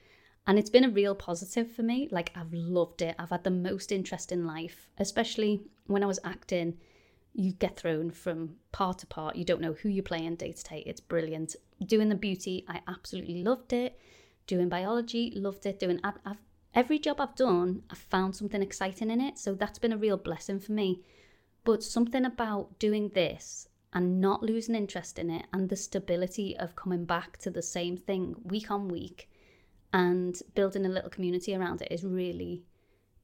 And 0.45 0.57
it's 0.57 0.69
been 0.69 0.83
a 0.83 0.89
real 0.89 1.15
positive 1.15 1.71
for 1.71 1.83
me. 1.83 2.07
Like, 2.11 2.31
I've 2.35 2.51
loved 2.51 3.01
it. 3.01 3.15
I've 3.19 3.29
had 3.29 3.43
the 3.43 3.51
most 3.51 3.91
interest 3.91 4.31
in 4.31 4.47
life, 4.47 4.89
especially 4.97 5.61
when 5.85 6.03
I 6.03 6.07
was 6.07 6.19
acting. 6.23 6.77
You 7.33 7.51
get 7.51 7.77
thrown 7.77 8.09
from 8.09 8.55
part 8.71 8.99
to 8.99 9.07
part. 9.07 9.35
You 9.35 9.45
don't 9.45 9.61
know 9.61 9.73
who 9.73 9.89
you're 9.89 10.03
playing 10.03 10.37
day 10.37 10.51
to 10.51 10.63
day. 10.63 10.83
It's 10.85 10.99
brilliant. 10.99 11.55
Doing 11.85 12.09
the 12.09 12.15
beauty, 12.15 12.65
I 12.67 12.81
absolutely 12.87 13.43
loved 13.43 13.73
it. 13.73 13.99
Doing 14.47 14.69
biology, 14.69 15.31
loved 15.35 15.65
it. 15.67 15.79
Doing 15.79 15.99
I've, 16.03 16.17
I've, 16.25 16.41
every 16.73 16.97
job 16.97 17.21
I've 17.21 17.35
done, 17.35 17.83
I've 17.91 17.99
found 17.99 18.35
something 18.35 18.63
exciting 18.63 19.11
in 19.11 19.21
it. 19.21 19.37
So 19.37 19.53
that's 19.53 19.79
been 19.79 19.93
a 19.93 19.97
real 19.97 20.17
blessing 20.17 20.59
for 20.59 20.71
me. 20.71 21.03
But 21.63 21.83
something 21.83 22.25
about 22.25 22.79
doing 22.79 23.09
this 23.09 23.68
and 23.93 24.21
not 24.21 24.43
losing 24.43 24.75
interest 24.75 25.17
in 25.17 25.29
it 25.29 25.45
and 25.53 25.69
the 25.69 25.75
stability 25.75 26.55
of 26.57 26.75
coming 26.75 27.05
back 27.05 27.37
to 27.37 27.49
the 27.49 27.61
same 27.61 27.97
thing 27.97 28.35
week 28.43 28.69
on 28.69 28.87
week 28.87 29.29
and 29.93 30.41
building 30.53 30.85
a 30.85 30.89
little 30.89 31.09
community 31.09 31.55
around 31.55 31.81
it 31.81 31.91
is 31.91 32.03
really 32.03 32.63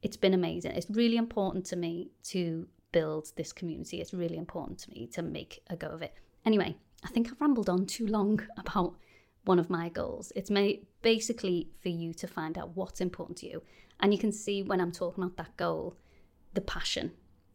it's 0.01 0.17
been 0.17 0.35
amazing. 0.35 0.71
It's 0.71 0.89
really 0.89 1.17
important 1.17 1.65
to 1.67 1.75
me 1.75 2.11
to 2.25 2.67
build 2.91 3.31
this 3.35 3.51
community. 3.51 4.01
It's 4.01 4.13
really 4.13 4.37
important 4.37 4.77
to 4.79 4.91
me 4.91 5.07
to 5.13 5.23
make 5.23 5.63
a 5.69 5.75
go 5.75 5.87
of 5.87 6.01
it. 6.01 6.13
Anyway 6.45 6.75
i 7.03 7.07
think 7.09 7.27
i've 7.27 7.39
rambled 7.39 7.69
on 7.69 7.85
too 7.85 8.07
long 8.07 8.41
about 8.57 8.95
one 9.43 9.59
of 9.59 9.69
my 9.69 9.89
goals. 9.89 10.31
It's 10.35 10.49
made 10.49 10.87
basically 11.03 11.69
for 11.83 11.89
you 11.89 12.13
to 12.15 12.27
find 12.27 12.57
out 12.57 12.75
what's 12.75 12.99
important 12.99 13.37
to 13.39 13.47
you. 13.47 13.61
And 13.99 14.11
you 14.11 14.19
can 14.19 14.31
see 14.31 14.63
when 14.63 14.81
i'm 14.81 14.91
talking 14.91 15.23
about 15.23 15.37
that 15.37 15.55
goal 15.57 15.95
the 16.53 16.61
passion 16.61 17.11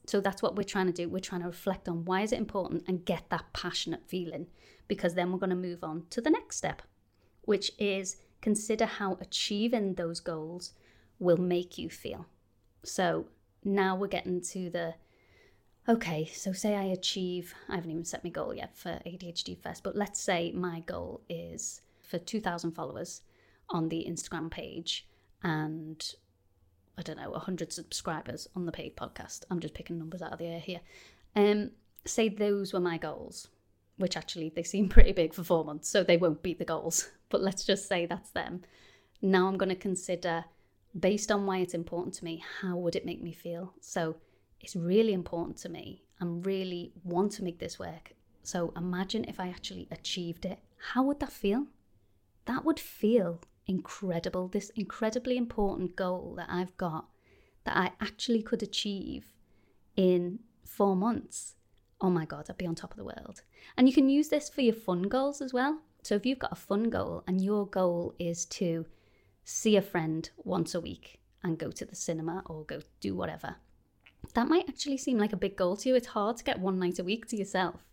so 0.06 0.20
that's 0.20 0.42
what 0.42 0.56
we're 0.56 0.62
trying 0.62 0.86
to 0.86 0.92
do 0.92 1.08
we're 1.08 1.18
trying 1.18 1.42
to 1.42 1.46
reflect 1.46 1.88
on 1.88 2.04
why 2.04 2.22
is 2.22 2.32
it 2.32 2.38
important 2.38 2.82
and 2.86 3.04
get 3.04 3.28
that 3.30 3.44
passionate 3.52 4.02
feeling 4.06 4.46
because 4.88 5.14
then 5.14 5.30
we're 5.30 5.38
going 5.38 5.50
to 5.50 5.56
move 5.56 5.84
on 5.84 6.04
to 6.10 6.20
the 6.20 6.30
next 6.30 6.56
step 6.56 6.82
which 7.42 7.72
is 7.78 8.16
consider 8.40 8.86
how 8.86 9.18
achieving 9.20 9.94
those 9.94 10.20
goals 10.20 10.72
will 11.18 11.36
make 11.36 11.78
you 11.78 11.90
feel. 11.90 12.26
So 12.82 13.26
now 13.64 13.94
we're 13.96 14.08
getting 14.08 14.40
to 14.40 14.70
the 14.70 14.94
okay, 15.88 16.24
so 16.26 16.52
say 16.52 16.76
I 16.76 16.84
achieve, 16.84 17.54
I 17.68 17.74
haven't 17.74 17.90
even 17.90 18.04
set 18.04 18.22
my 18.22 18.30
goal 18.30 18.54
yet 18.54 18.76
for 18.76 19.00
ADHD 19.06 19.58
Fest, 19.58 19.82
but 19.82 19.96
let's 19.96 20.20
say 20.20 20.52
my 20.52 20.80
goal 20.80 21.22
is 21.28 21.80
for 22.02 22.18
2,000 22.18 22.72
followers 22.72 23.22
on 23.70 23.88
the 23.88 24.06
Instagram 24.08 24.50
page 24.50 25.08
and 25.42 26.14
I 27.00 27.02
don't 27.02 27.18
know, 27.18 27.30
100 27.30 27.72
subscribers 27.72 28.48
on 28.54 28.66
the 28.66 28.72
paid 28.72 28.96
podcast. 28.96 29.44
I'm 29.50 29.58
just 29.58 29.74
picking 29.74 29.98
numbers 29.98 30.22
out 30.22 30.32
of 30.32 30.38
the 30.38 30.46
air 30.46 30.60
here. 30.60 30.80
Um, 31.34 31.72
say 32.04 32.28
those 32.28 32.72
were 32.72 32.80
my 32.80 32.98
goals 32.98 33.48
which 34.00 34.16
actually 34.16 34.48
they 34.48 34.62
seem 34.62 34.88
pretty 34.96 35.12
big 35.12 35.34
for 35.34 35.44
four 35.44 35.64
months, 35.64 35.88
so 35.88 36.02
they 36.02 36.16
won't 36.16 36.42
beat 36.42 36.58
the 36.58 36.64
goals. 36.64 37.10
But 37.28 37.42
let's 37.42 37.64
just 37.64 37.86
say 37.86 38.06
that's 38.06 38.30
them. 38.30 38.62
Now 39.22 39.46
I'm 39.46 39.56
going 39.56 39.68
to 39.68 39.76
consider, 39.76 40.46
based 40.98 41.30
on 41.30 41.46
why 41.46 41.58
it's 41.58 41.74
important 41.74 42.12
to 42.14 42.24
me, 42.24 42.42
how 42.60 42.76
would 42.76 42.96
it 42.96 43.06
make 43.06 43.22
me 43.22 43.30
feel? 43.30 43.72
So 43.80 44.16
it's 44.60 44.74
really 44.74 45.12
important 45.12 45.56
to 45.58 45.68
me. 45.68 46.02
I 46.20 46.24
really 46.24 46.90
want 47.04 47.30
to 47.32 47.44
make 47.44 47.60
this 47.60 47.78
work. 47.78 48.14
So 48.42 48.72
imagine 48.76 49.26
if 49.28 49.38
I 49.38 49.46
actually 49.46 49.86
achieved 49.92 50.44
it. 50.44 50.58
How 50.92 51.04
would 51.04 51.20
that 51.20 51.30
feel? 51.30 51.66
That 52.46 52.64
would 52.64 52.80
feel 52.80 53.38
incredible. 53.66 54.48
This 54.48 54.70
incredibly 54.70 55.36
important 55.36 55.96
goal 55.96 56.34
that 56.36 56.48
I've 56.50 56.76
got 56.76 57.06
that 57.64 57.76
I 57.76 57.92
actually 58.00 58.42
could 58.42 58.62
achieve 58.62 59.34
in 59.96 60.40
four 60.64 60.96
months 60.96 61.54
oh 62.00 62.10
my 62.10 62.24
God, 62.24 62.46
I'd 62.48 62.56
be 62.56 62.66
on 62.66 62.74
top 62.74 62.92
of 62.92 62.96
the 62.96 63.04
world. 63.04 63.42
And 63.76 63.88
you 63.88 63.94
can 63.94 64.08
use 64.08 64.28
this 64.28 64.48
for 64.48 64.62
your 64.62 64.74
fun 64.74 65.02
goals 65.02 65.40
as 65.40 65.52
well. 65.52 65.80
So 66.02 66.14
if 66.14 66.24
you've 66.24 66.38
got 66.38 66.52
a 66.52 66.56
fun 66.56 66.84
goal 66.84 67.22
and 67.26 67.42
your 67.42 67.66
goal 67.66 68.14
is 68.18 68.46
to 68.46 68.86
see 69.44 69.76
a 69.76 69.82
friend 69.82 70.28
once 70.38 70.74
a 70.74 70.80
week 70.80 71.20
and 71.42 71.58
go 71.58 71.70
to 71.70 71.84
the 71.84 71.96
cinema 71.96 72.42
or 72.46 72.64
go 72.64 72.80
do 73.00 73.14
whatever, 73.14 73.56
that 74.34 74.48
might 74.48 74.68
actually 74.68 74.96
seem 74.96 75.18
like 75.18 75.32
a 75.32 75.36
big 75.38 75.56
goal 75.56 75.76
to 75.76 75.88
you. 75.90 75.94
It's 75.94 76.08
hard 76.08 76.38
to 76.38 76.44
get 76.44 76.58
one 76.58 76.78
night 76.78 76.98
a 76.98 77.04
week 77.04 77.26
to 77.28 77.36
yourself. 77.36 77.86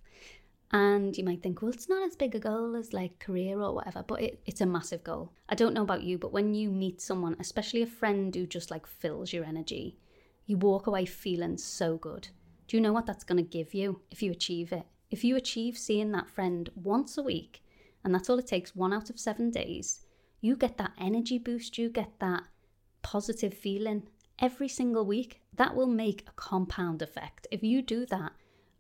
And 0.72 1.18
you 1.18 1.24
might 1.24 1.42
think, 1.42 1.62
well, 1.62 1.72
it's 1.72 1.88
not 1.88 2.06
as 2.06 2.16
big 2.16 2.36
a 2.36 2.40
goal 2.40 2.76
as 2.76 2.92
like 2.92 3.20
career 3.20 3.62
or 3.62 3.74
whatever, 3.74 4.04
but 4.06 4.22
it, 4.22 4.42
it's 4.46 4.60
a 4.60 4.66
massive 4.66 5.04
goal. 5.04 5.32
I 5.48 5.56
don't 5.56 5.74
know 5.74 5.84
about 5.84 6.04
you, 6.04 6.18
but 6.18 6.34
when 6.34 6.54
you 6.54 6.70
meet 6.70 7.02
someone, 7.02 7.38
especially 7.40 7.82
a 7.82 7.88
friend 7.88 8.36
who 8.36 8.46
just 8.46 8.70
like 8.70 8.86
fills 8.86 9.32
your 9.32 9.46
energy, 9.46 9.98
you 10.46 10.58
walk 10.58 10.88
away 10.88 11.06
feeling 11.06 11.58
so 11.58 11.98
good. 11.98 12.28
Do 12.68 12.76
you 12.76 12.82
know 12.82 12.92
what 12.92 13.06
that's 13.06 13.24
going 13.24 13.44
to 13.44 13.50
give 13.50 13.74
you 13.74 14.02
if 14.12 14.22
you 14.22 14.32
achieve 14.32 14.74
it? 14.74 14.84
If 15.10 15.24
you 15.24 15.38
achieve 15.38 15.78
seeing 15.78 16.12
that 16.12 16.30
friend 16.30 16.70
once 16.76 17.18
a 17.18 17.24
week, 17.24 17.64
and 18.04 18.14
that's 18.14 18.30
all 18.30 18.40
it 18.40 18.48
takes, 18.48 18.76
one 18.76 18.94
out 18.94 19.10
of 19.10 19.20
seven 19.20 19.52
days, 19.52 20.02
you 20.42 20.58
get 20.58 20.78
that 20.78 20.92
energy 21.00 21.38
boost, 21.38 21.78
you 21.78 21.90
get 21.90 22.20
that 22.20 22.44
positive 23.02 23.54
feeling 23.54 24.04
every 24.40 24.68
single 24.68 25.06
week. 25.06 25.42
That 25.56 25.76
will 25.76 25.88
make 25.88 26.26
a 26.28 26.32
compound 26.34 27.02
effect. 27.02 27.48
If 27.52 27.64
you 27.64 27.82
do 27.82 28.06
that 28.08 28.34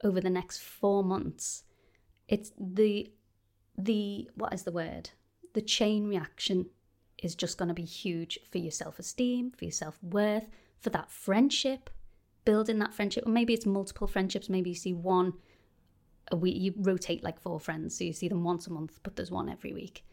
over 0.03 0.19
the 0.19 0.29
next 0.29 0.61
four 0.61 1.01
months, 1.01 1.63
it's 2.27 2.51
the 2.59 3.11
the 3.77 4.29
what 4.35 4.53
is 4.53 4.63
the 4.63 4.71
word? 4.71 5.11
The 5.53 5.61
chain 5.61 6.07
reaction 6.07 6.67
is 7.21 7.35
just 7.35 7.57
going 7.57 7.69
to 7.69 7.73
be 7.73 7.85
huge 7.85 8.39
for 8.51 8.57
your 8.57 8.71
self 8.71 8.99
esteem, 8.99 9.51
for 9.51 9.65
your 9.65 9.71
self 9.71 9.97
worth, 10.03 10.47
for 10.79 10.89
that 10.91 11.11
friendship, 11.11 11.89
building 12.45 12.79
that 12.79 12.93
friendship, 12.93 13.25
or 13.25 13.31
maybe 13.31 13.53
it's 13.53 13.65
multiple 13.65 14.07
friendships. 14.07 14.49
Maybe 14.49 14.71
you 14.71 14.75
see 14.75 14.93
one 14.93 15.33
a 16.31 16.35
week, 16.35 16.57
you 16.59 16.73
rotate 16.77 17.23
like 17.23 17.39
four 17.39 17.59
friends, 17.59 17.97
so 17.97 18.03
you 18.03 18.13
see 18.13 18.27
them 18.27 18.43
once 18.43 18.67
a 18.67 18.73
month, 18.73 18.99
but 19.03 19.15
there's 19.15 19.31
one 19.31 19.49
every 19.49 19.73
week. 19.73 20.05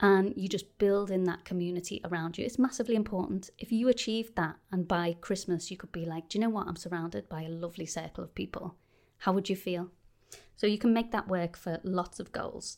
And 0.00 0.32
you 0.34 0.48
just 0.48 0.78
build 0.78 1.10
in 1.10 1.24
that 1.24 1.44
community 1.44 2.00
around 2.04 2.38
you. 2.38 2.44
It's 2.44 2.58
massively 2.58 2.96
important. 2.96 3.50
If 3.58 3.70
you 3.70 3.88
achieve 3.88 4.34
that, 4.34 4.56
and 4.72 4.88
by 4.88 5.16
Christmas, 5.20 5.70
you 5.70 5.76
could 5.76 5.92
be 5.92 6.06
like, 6.06 6.28
Do 6.28 6.38
you 6.38 6.44
know 6.44 6.50
what? 6.50 6.66
I'm 6.66 6.76
surrounded 6.76 7.28
by 7.28 7.42
a 7.42 7.48
lovely 7.48 7.86
circle 7.86 8.24
of 8.24 8.34
people. 8.34 8.76
How 9.18 9.32
would 9.32 9.50
you 9.50 9.56
feel? 9.56 9.90
So 10.60 10.66
you 10.66 10.76
can 10.76 10.92
make 10.92 11.10
that 11.12 11.26
work 11.26 11.56
for 11.56 11.80
lots 11.84 12.20
of 12.20 12.32
goals. 12.32 12.76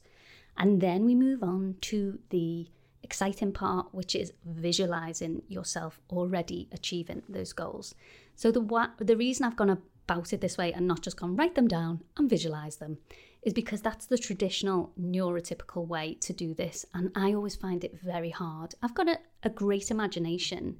And 0.57 0.81
then 0.81 1.05
we 1.05 1.17
move 1.17 1.43
on 1.43 1.75
to 1.81 2.21
the 2.31 2.69
exciting 3.03 3.51
part, 3.51 3.89
which 3.91 4.15
is 4.15 4.33
visualizing 4.45 5.43
yourself 5.49 5.99
already 6.09 6.69
achieving 6.71 7.25
those 7.29 7.53
goals. 7.53 7.97
So 8.37 8.53
the 8.53 8.63
the 8.99 9.17
reason 9.17 9.45
I've 9.45 9.57
gone 9.57 9.71
about 10.07 10.33
it 10.33 10.41
this 10.41 10.57
way 10.57 10.73
and 10.73 10.87
not 10.87 11.03
just 11.03 11.17
gone 11.17 11.35
write 11.35 11.57
them 11.57 11.67
down 11.67 12.05
and 12.17 12.31
visualize 12.31 12.77
them 12.77 12.99
is 13.43 13.53
because 13.53 13.83
that's 13.83 14.07
the 14.07 14.17
traditional 14.17 14.93
neurotypical 14.97 15.85
way 15.85 16.15
to 16.21 16.33
do 16.33 16.55
this, 16.55 16.87
and 16.95 17.11
I 17.17 17.35
always 17.35 17.57
find 17.57 17.83
it 17.83 18.01
very 18.01 18.31
hard. 18.31 18.77
I've 18.81 18.95
got 18.95 19.09
a, 19.09 19.19
a 19.43 19.51
great 19.51 19.91
imagination. 19.91 20.79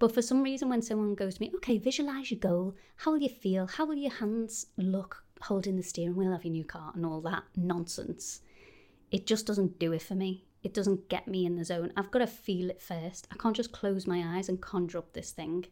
But 0.00 0.12
for 0.12 0.22
some 0.22 0.42
reason, 0.42 0.68
when 0.68 0.82
someone 0.82 1.14
goes 1.14 1.36
to 1.36 1.42
me, 1.42 1.52
okay, 1.54 1.78
visualize 1.78 2.32
your 2.32 2.40
goal, 2.40 2.74
how 2.96 3.12
will 3.12 3.22
you 3.22 3.28
feel? 3.28 3.68
How 3.68 3.86
will 3.86 3.94
your 3.94 4.10
hands 4.10 4.66
look 4.76 5.23
holding 5.44 5.76
the 5.76 5.82
steering 5.82 6.16
wheel 6.16 6.34
of 6.34 6.44
your 6.44 6.52
new 6.52 6.64
car 6.64 6.92
and 6.94 7.06
all 7.06 7.20
that 7.22 7.44
nonsense? 7.56 8.40
It 9.10 9.26
just 9.26 9.46
doesn't 9.46 9.78
do 9.78 9.92
it 9.92 10.02
for 10.02 10.14
me 10.14 10.44
it 10.64 10.72
doesn't 10.72 11.10
get 11.10 11.28
me 11.28 11.44
in 11.44 11.56
the 11.56 11.64
zone. 11.64 11.92
I've 11.94 12.10
got 12.10 12.20
to 12.20 12.26
feel 12.26 12.70
it 12.70 12.80
first. 12.80 13.28
I 13.30 13.36
can't 13.36 13.54
just 13.54 13.70
close 13.70 14.06
my 14.06 14.36
eyes 14.36 14.48
and 14.48 14.60
conjure 14.60 14.98
up 14.98 15.12
this 15.12 15.30
thing. 15.30 15.66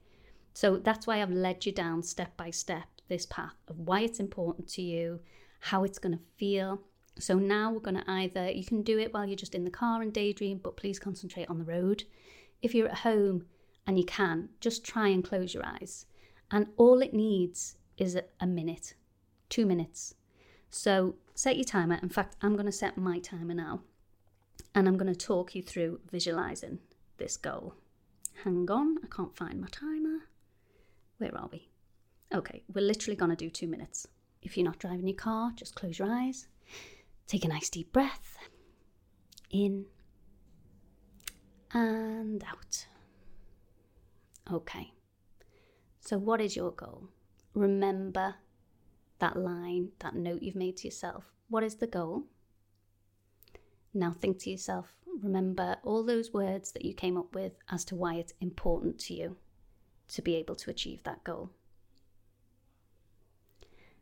So 0.53 0.77
that's 0.77 1.07
why 1.07 1.23
I've 1.23 1.31
led 1.31 1.65
you 1.65 1.73
down 1.73 2.03
step 2.03 2.37
by 2.37 2.51
step 2.51 2.85
this 3.09 3.25
path 3.25 3.57
of 3.69 3.79
why 3.79 4.01
it's 4.01 4.21
important 4.21 4.69
to 4.69 4.83
you, 4.83 5.21
how 5.61 5.83
it's 5.85 5.99
going 5.99 6.13
to 6.13 6.25
feel. 6.37 6.83
So 7.19 7.39
now 7.39 7.73
we're 7.73 7.81
going 7.81 7.97
to 7.97 8.11
either, 8.11 8.51
you 8.51 8.65
can 8.65 8.83
do 8.83 8.99
it 8.99 9.15
while 9.15 9.25
you're 9.25 9.35
just 9.35 9.55
in 9.55 9.65
the 9.65 9.71
car 9.71 10.03
and 10.03 10.13
daydream, 10.13 10.61
but 10.63 10.77
please 10.77 10.99
concentrate 10.99 11.49
on 11.49 11.59
the 11.59 11.65
road. 11.65 12.05
If 12.61 12.75
you're 12.75 12.89
at 12.89 12.99
home 12.99 13.47
and 13.87 13.99
you 13.99 14.05
can, 14.05 14.51
just 14.61 14.85
try 14.85 15.09
and 15.09 15.25
close 15.25 15.55
your 15.55 15.65
eyes. 15.65 16.05
And 16.51 16.67
all 16.77 17.01
it 17.01 17.15
needs 17.15 17.77
is 17.97 18.19
a 18.41 18.47
minute, 18.47 18.93
two 19.53 19.67
minutes. 19.67 20.15
So 20.71 21.17
set 21.35 21.57
your 21.57 21.67
timer. 21.67 21.99
In 22.03 22.09
fact, 22.09 22.37
I'm 22.41 22.55
going 22.55 22.67
to 22.67 22.73
set 22.73 22.97
my 22.97 23.19
timer 23.19 23.53
now 23.53 23.83
and 24.75 24.89
I'm 24.89 24.97
going 24.97 25.13
to 25.13 25.27
talk 25.27 25.55
you 25.55 25.63
through 25.63 26.01
visualizing 26.11 26.79
this 27.19 27.37
goal. 27.37 27.75
Hang 28.45 28.71
on, 28.71 28.97
I 29.05 29.15
can't 29.15 29.37
find 29.37 29.61
my 29.61 29.69
timer. 29.71 30.21
Where 31.19 31.37
are 31.37 31.51
we? 31.53 31.69
Okay, 32.35 32.63
we're 32.73 32.87
literally 32.87 33.15
going 33.15 33.31
to 33.31 33.37
do 33.37 33.51
two 33.51 33.69
minutes. 33.69 34.09
If 34.41 34.57
you're 34.57 34.65
not 34.65 34.79
driving 34.79 35.07
your 35.07 35.17
car, 35.17 35.53
just 35.55 35.75
close 35.75 35.99
your 35.99 36.09
eyes. 36.11 36.49
Take 37.27 37.45
a 37.45 37.49
nice 37.49 37.69
deep 37.69 37.93
breath. 37.93 38.39
In 39.51 39.85
and 41.75 42.43
out. 42.45 42.87
Okay, 44.51 44.93
so 46.01 46.17
what 46.17 46.41
is 46.41 46.57
your 46.57 46.71
goal? 46.71 47.09
Remember 47.53 48.37
that 49.23 49.37
line, 49.37 49.89
that 50.01 50.17
note 50.17 50.43
you've 50.43 50.57
made 50.57 50.77
to 50.77 50.89
yourself. 50.89 51.33
What 51.49 51.63
is 51.63 51.77
the 51.77 51.87
goal? 51.87 52.25
Now 53.95 54.11
think 54.11 54.41
to 54.41 54.51
yourself, 54.51 54.97
remember 55.23 55.77
all 55.85 56.03
those 56.03 56.33
words 56.33 56.73
that 56.73 56.85
you 56.85 56.93
came 56.93 57.17
up 57.17 57.33
with 57.33 57.53
as 57.71 57.85
to 57.87 57.95
why 57.95 58.17
it's 58.17 58.35
important 58.41 58.99
to 58.99 59.15
you 59.15 59.37
to 60.09 60.23
be 60.23 60.35
able 60.35 60.57
to 60.57 60.71
achieve 60.71 61.05
that 61.05 61.23
goal. 61.23 61.51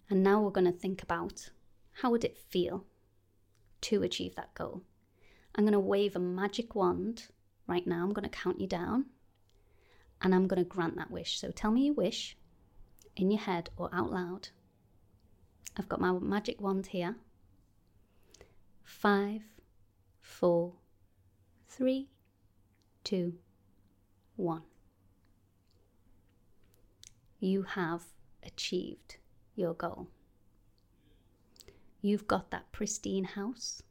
And 0.09 0.23
now 0.23 0.41
we're 0.41 0.51
going 0.51 0.73
to 0.73 0.73
think 0.73 1.03
about 1.03 1.51
how 2.01 2.11
would 2.11 2.25
it 2.25 2.39
feel 2.39 2.87
to 3.83 4.03
achieve 4.03 4.35
that 4.37 4.55
goal. 4.55 4.81
I'm 5.55 5.65
going 5.65 5.73
to 5.73 5.81
wave 5.81 6.17
a 6.17 6.21
magic 6.21 6.75
wand 6.75 7.27
right 7.67 7.87
now. 7.87 8.03
I'm 8.03 8.15
going 8.15 8.29
to 8.29 8.39
count 8.39 8.59
you 8.59 8.67
down 8.67 9.05
and 10.23 10.35
I'm 10.35 10.49
going 10.49 10.65
to 10.65 10.69
grant 10.69 10.97
that 10.97 11.11
wish. 11.11 11.39
So 11.39 11.51
tell 11.51 11.73
me 11.73 11.85
your 11.85 11.95
wish 11.95 12.39
in 13.17 13.31
your 13.31 13.41
head 13.41 13.69
or 13.77 13.91
out 13.93 14.11
loud. 14.11 14.49
I've 15.77 15.89
got 15.89 16.01
my 16.01 16.13
magic 16.13 16.61
wand 16.61 16.89
here. 16.89 17.17
Five, 18.83 19.43
four, 20.21 20.75
three, 21.69 22.09
two, 23.05 23.35
one. 24.37 24.63
You 27.39 27.63
have 27.63 28.03
achieved 28.43 29.17
your 29.55 29.75
goal. 29.75 30.09
You've 32.03 32.27
got 32.27 32.51
that 32.51 32.73
pristine 32.73 33.25
house, 33.25 33.83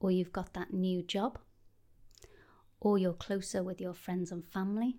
or 0.00 0.10
you've 0.10 0.32
got 0.32 0.52
that 0.54 0.72
new 0.72 1.02
job, 1.02 1.38
or 2.80 2.98
you're 2.98 3.12
closer 3.12 3.62
with 3.62 3.80
your 3.80 3.94
friends 3.94 4.30
and 4.30 4.44
family. 4.44 4.96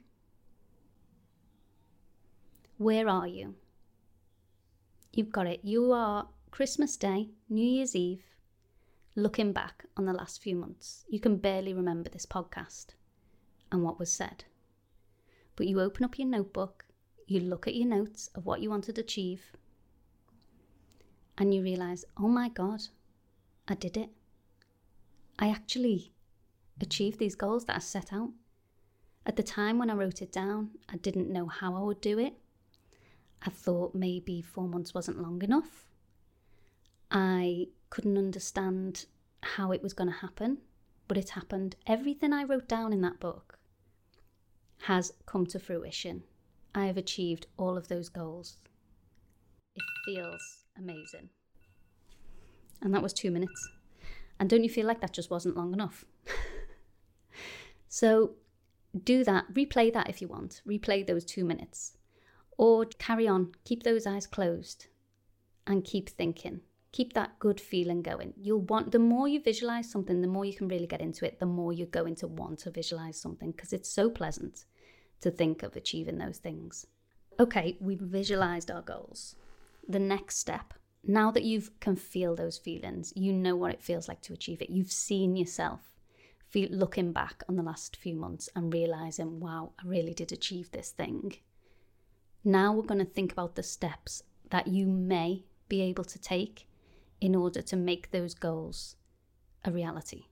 Where 2.77 3.07
are 3.07 3.27
you? 3.27 3.55
You've 5.15 5.31
got 5.31 5.47
it. 5.47 5.61
You 5.63 5.93
are 5.93 6.27
Christmas 6.51 6.97
Day, 6.97 7.29
New 7.47 7.65
Year's 7.65 7.95
Eve, 7.95 8.25
looking 9.15 9.53
back 9.53 9.85
on 9.95 10.03
the 10.03 10.11
last 10.11 10.41
few 10.41 10.57
months. 10.57 11.05
You 11.07 11.21
can 11.21 11.37
barely 11.37 11.73
remember 11.73 12.09
this 12.09 12.25
podcast 12.25 12.87
and 13.71 13.81
what 13.81 13.97
was 13.97 14.11
said. 14.11 14.43
But 15.55 15.67
you 15.67 15.79
open 15.79 16.03
up 16.03 16.19
your 16.19 16.27
notebook, 16.27 16.83
you 17.27 17.39
look 17.39 17.65
at 17.65 17.75
your 17.75 17.87
notes 17.87 18.29
of 18.35 18.45
what 18.45 18.59
you 18.59 18.69
wanted 18.69 18.95
to 18.95 19.01
achieve, 19.01 19.53
and 21.37 21.53
you 21.53 21.63
realize, 21.63 22.03
oh 22.17 22.27
my 22.27 22.49
God, 22.49 22.81
I 23.69 23.75
did 23.75 23.95
it. 23.95 24.09
I 25.39 25.47
actually 25.47 26.11
achieved 26.81 27.19
these 27.19 27.35
goals 27.35 27.63
that 27.65 27.77
I 27.77 27.79
set 27.79 28.11
out. 28.11 28.31
At 29.25 29.37
the 29.37 29.43
time 29.43 29.79
when 29.79 29.89
I 29.89 29.93
wrote 29.93 30.21
it 30.21 30.33
down, 30.33 30.71
I 30.89 30.97
didn't 30.97 31.31
know 31.31 31.47
how 31.47 31.73
I 31.73 31.83
would 31.83 32.01
do 32.01 32.19
it. 32.19 32.33
I 33.41 33.49
thought 33.49 33.95
maybe 33.95 34.41
four 34.41 34.67
months 34.67 34.93
wasn't 34.93 35.21
long 35.21 35.41
enough. 35.41 35.89
I 37.11 37.67
couldn't 37.89 38.17
understand 38.17 39.05
how 39.41 39.71
it 39.71 39.83
was 39.83 39.93
going 39.93 40.09
to 40.09 40.19
happen, 40.19 40.57
but 41.07 41.17
it 41.17 41.29
happened. 41.29 41.75
Everything 41.85 42.33
I 42.33 42.43
wrote 42.43 42.67
down 42.67 42.91
in 42.91 43.01
that 43.01 43.19
book 43.19 43.59
has 44.83 45.13
come 45.25 45.45
to 45.47 45.59
fruition. 45.59 46.23
I 46.73 46.85
have 46.87 46.97
achieved 46.97 47.47
all 47.57 47.77
of 47.77 47.87
those 47.87 48.09
goals. 48.09 48.57
It 49.75 49.83
feels 50.05 50.65
amazing. 50.77 51.29
And 52.81 52.93
that 52.93 53.03
was 53.03 53.13
two 53.13 53.31
minutes. 53.31 53.69
And 54.39 54.49
don't 54.49 54.63
you 54.63 54.69
feel 54.69 54.85
like 54.85 55.01
that 55.01 55.13
just 55.13 55.31
wasn't 55.31 55.55
long 55.55 55.73
enough? 55.73 56.03
so 57.87 58.31
do 59.03 59.23
that, 59.23 59.53
replay 59.53 59.91
that 59.93 60.09
if 60.09 60.21
you 60.21 60.27
want, 60.27 60.61
replay 60.67 61.05
those 61.05 61.25
two 61.25 61.45
minutes. 61.45 61.97
Or 62.57 62.85
carry 62.85 63.27
on, 63.27 63.51
keep 63.63 63.83
those 63.83 64.07
eyes 64.07 64.27
closed 64.27 64.87
and 65.67 65.83
keep 65.83 66.09
thinking. 66.09 66.61
Keep 66.91 67.13
that 67.13 67.37
good 67.39 67.59
feeling 67.59 68.01
going. 68.01 68.33
You'll 68.37 68.61
want, 68.61 68.91
the 68.91 68.99
more 68.99 69.27
you 69.27 69.41
visualize 69.41 69.91
something, 69.91 70.21
the 70.21 70.27
more 70.29 70.45
you 70.45 70.53
can 70.53 70.69
really 70.69 70.87
get 70.87 71.01
into 71.01 71.25
it, 71.25 71.39
the 71.39 71.45
more 71.45 71.73
you're 71.73 71.87
going 71.87 72.15
to 72.15 72.27
want 72.27 72.59
to 72.59 72.71
visualize 72.71 73.19
something 73.19 73.51
because 73.51 73.73
it's 73.73 73.89
so 73.89 74.09
pleasant 74.09 74.63
to 75.19 75.29
think 75.29 75.63
of 75.63 75.75
achieving 75.75 76.17
those 76.17 76.37
things. 76.37 76.87
Okay, 77.37 77.77
we've 77.81 77.99
visualized 77.99 78.71
our 78.71 78.81
goals. 78.81 79.35
The 79.89 79.99
next 79.99 80.37
step, 80.37 80.73
now 81.03 81.31
that 81.31 81.43
you 81.43 81.63
can 81.81 81.97
feel 81.97 82.33
those 82.33 82.57
feelings, 82.57 83.11
you 83.15 83.33
know 83.33 83.57
what 83.57 83.73
it 83.73 83.83
feels 83.83 84.07
like 84.07 84.21
to 84.21 84.33
achieve 84.33 84.61
it. 84.61 84.69
You've 84.69 84.91
seen 84.91 85.35
yourself 85.35 85.81
feel, 86.47 86.69
looking 86.71 87.11
back 87.11 87.43
on 87.49 87.57
the 87.57 87.63
last 87.63 87.97
few 87.97 88.15
months 88.15 88.47
and 88.55 88.73
realizing, 88.73 89.41
wow, 89.41 89.73
I 89.77 89.85
really 89.85 90.13
did 90.13 90.31
achieve 90.31 90.71
this 90.71 90.91
thing. 90.91 91.33
Now 92.47 92.73
we're 92.73 92.83
going 92.83 93.03
to 93.03 93.11
think 93.11 93.31
about 93.31 93.55
the 93.55 93.63
steps 93.63 94.21
that 94.51 94.67
you 94.67 94.85
may 94.85 95.45
be 95.67 95.81
able 95.81 96.03
to 96.03 96.19
take 96.19 96.67
in 97.19 97.33
order 97.33 97.59
to 97.63 97.75
make 97.75 98.11
those 98.11 98.35
goals 98.35 98.97
a 99.63 99.71
reality. 99.71 100.25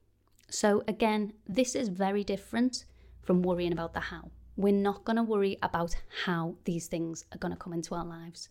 So, 0.48 0.84
again, 0.86 1.32
this 1.48 1.74
is 1.74 1.88
very 1.88 2.22
different 2.22 2.84
from 3.20 3.42
worrying 3.42 3.72
about 3.72 3.94
the 3.94 4.00
how. 4.00 4.30
We're 4.56 4.72
not 4.72 5.04
going 5.04 5.16
to 5.16 5.24
worry 5.24 5.58
about 5.60 5.96
how 6.24 6.54
these 6.64 6.86
things 6.86 7.24
are 7.32 7.38
going 7.38 7.52
to 7.52 7.58
come 7.58 7.72
into 7.72 7.96
our 7.96 8.04
lives. 8.04 8.48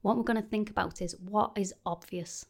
What 0.00 0.16
we're 0.16 0.22
going 0.22 0.42
to 0.42 0.48
think 0.48 0.70
about 0.70 1.02
is 1.02 1.14
what 1.20 1.52
is 1.54 1.74
obvious. 1.84 2.46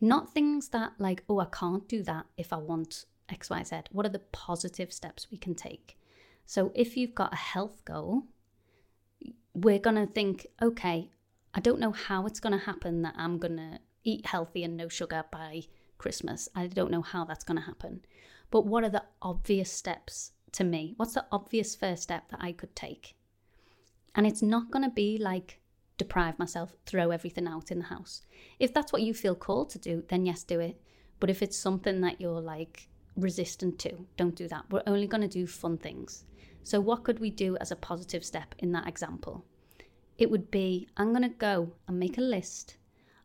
Not 0.00 0.32
things 0.32 0.68
that, 0.68 0.92
like, 1.00 1.24
oh, 1.28 1.40
I 1.40 1.46
can't 1.46 1.88
do 1.88 2.04
that 2.04 2.26
if 2.36 2.52
I 2.52 2.58
want 2.58 3.06
XYZ. 3.32 3.86
What 3.90 4.06
are 4.06 4.10
the 4.10 4.20
positive 4.20 4.92
steps 4.92 5.26
we 5.32 5.38
can 5.38 5.56
take? 5.56 5.98
So, 6.44 6.70
if 6.76 6.96
you've 6.96 7.16
got 7.16 7.32
a 7.32 7.36
health 7.36 7.84
goal, 7.84 8.26
we're 9.56 9.78
going 9.78 9.96
to 9.96 10.12
think, 10.12 10.46
okay, 10.60 11.10
I 11.54 11.60
don't 11.60 11.80
know 11.80 11.92
how 11.92 12.26
it's 12.26 12.40
going 12.40 12.52
to 12.58 12.64
happen 12.64 13.00
that 13.02 13.14
I'm 13.16 13.38
going 13.38 13.56
to 13.56 13.78
eat 14.04 14.26
healthy 14.26 14.62
and 14.62 14.76
no 14.76 14.88
sugar 14.88 15.24
by 15.32 15.62
Christmas. 15.96 16.46
I 16.54 16.66
don't 16.66 16.90
know 16.90 17.00
how 17.00 17.24
that's 17.24 17.44
going 17.44 17.58
to 17.58 17.64
happen. 17.64 18.02
But 18.50 18.66
what 18.66 18.84
are 18.84 18.90
the 18.90 19.04
obvious 19.22 19.72
steps 19.72 20.32
to 20.52 20.62
me? 20.62 20.92
What's 20.98 21.14
the 21.14 21.24
obvious 21.32 21.74
first 21.74 22.02
step 22.02 22.28
that 22.30 22.42
I 22.42 22.52
could 22.52 22.76
take? 22.76 23.16
And 24.14 24.26
it's 24.26 24.42
not 24.42 24.70
going 24.70 24.84
to 24.84 24.94
be 24.94 25.16
like 25.18 25.60
deprive 25.96 26.38
myself, 26.38 26.76
throw 26.84 27.10
everything 27.10 27.46
out 27.46 27.70
in 27.70 27.78
the 27.78 27.86
house. 27.86 28.20
If 28.58 28.74
that's 28.74 28.92
what 28.92 29.02
you 29.02 29.14
feel 29.14 29.34
called 29.34 29.70
to 29.70 29.78
do, 29.78 30.04
then 30.08 30.26
yes, 30.26 30.44
do 30.44 30.60
it. 30.60 30.78
But 31.18 31.30
if 31.30 31.42
it's 31.42 31.56
something 31.56 32.02
that 32.02 32.20
you're 32.20 32.42
like 32.42 32.88
resistant 33.16 33.78
to, 33.80 34.04
don't 34.18 34.36
do 34.36 34.48
that. 34.48 34.66
We're 34.70 34.82
only 34.86 35.06
going 35.06 35.22
to 35.22 35.28
do 35.28 35.46
fun 35.46 35.78
things. 35.78 36.24
So, 36.66 36.80
what 36.80 37.04
could 37.04 37.20
we 37.20 37.30
do 37.30 37.56
as 37.58 37.70
a 37.70 37.76
positive 37.76 38.24
step 38.24 38.56
in 38.58 38.72
that 38.72 38.88
example? 38.88 39.44
It 40.18 40.32
would 40.32 40.50
be 40.50 40.88
I'm 40.96 41.12
going 41.12 41.22
to 41.22 41.28
go 41.28 41.70
and 41.86 41.96
make 41.96 42.18
a 42.18 42.20
list 42.20 42.76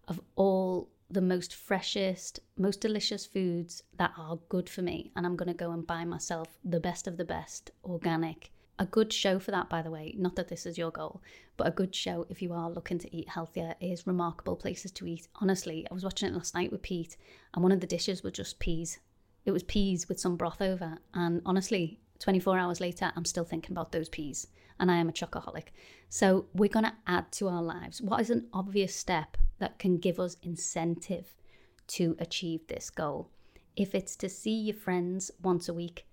of 0.07 0.21
all 0.35 0.91
the 1.09 1.21
most 1.21 1.55
freshest, 1.55 2.41
most 2.55 2.81
delicious 2.81 3.25
foods 3.25 3.81
that 3.97 4.11
are 4.15 4.37
good 4.49 4.69
for 4.69 4.83
me. 4.83 5.11
And 5.15 5.25
I'm 5.25 5.35
going 5.35 5.47
to 5.47 5.55
go 5.55 5.71
and 5.71 5.87
buy 5.87 6.05
myself 6.05 6.49
the 6.63 6.79
best 6.79 7.07
of 7.07 7.17
the 7.17 7.25
best, 7.25 7.71
organic. 7.83 8.51
A 8.77 8.85
good 8.85 9.11
show 9.11 9.39
for 9.39 9.49
that, 9.49 9.69
by 9.69 9.81
the 9.81 9.89
way, 9.89 10.13
not 10.19 10.35
that 10.35 10.47
this 10.47 10.67
is 10.67 10.77
your 10.77 10.91
goal, 10.91 11.23
but 11.57 11.65
a 11.65 11.71
good 11.71 11.95
show 11.95 12.27
if 12.29 12.43
you 12.43 12.53
are 12.53 12.69
looking 12.69 12.99
to 12.99 13.15
eat 13.15 13.29
healthier 13.29 13.73
is 13.81 14.05
Remarkable 14.05 14.55
Places 14.55 14.91
to 14.91 15.07
Eat. 15.07 15.27
Honestly, 15.37 15.87
I 15.89 15.95
was 15.95 16.03
watching 16.03 16.29
it 16.29 16.35
last 16.35 16.53
night 16.53 16.71
with 16.71 16.83
Pete, 16.83 17.17
and 17.55 17.63
one 17.63 17.71
of 17.71 17.79
the 17.79 17.87
dishes 17.87 18.21
was 18.21 18.33
just 18.33 18.59
peas. 18.59 18.99
It 19.45 19.51
was 19.51 19.63
peas 19.63 20.07
with 20.07 20.19
some 20.19 20.37
broth 20.37 20.61
over. 20.61 20.99
And 21.15 21.41
honestly, 21.43 22.00
24 22.21 22.57
hours 22.57 22.79
later, 22.79 23.11
I'm 23.15 23.25
still 23.25 23.43
thinking 23.43 23.73
about 23.73 23.91
those 23.91 24.07
peas, 24.07 24.47
and 24.79 24.91
I 24.91 24.97
am 24.97 25.09
a 25.09 25.11
chocoholic. 25.11 25.69
So, 26.07 26.45
we're 26.53 26.69
going 26.69 26.85
to 26.85 26.93
add 27.07 27.31
to 27.33 27.47
our 27.47 27.63
lives. 27.63 28.01
What 28.01 28.21
is 28.21 28.29
an 28.29 28.47
obvious 28.53 28.95
step 28.95 29.37
that 29.57 29.79
can 29.79 29.97
give 29.97 30.19
us 30.19 30.37
incentive 30.43 31.35
to 31.87 32.15
achieve 32.19 32.67
this 32.67 32.89
goal? 32.89 33.29
If 33.75 33.95
it's 33.95 34.15
to 34.17 34.29
see 34.29 34.53
your 34.53 34.75
friends 34.75 35.31
once 35.41 35.67
a 35.67 35.73
week, 35.73 36.05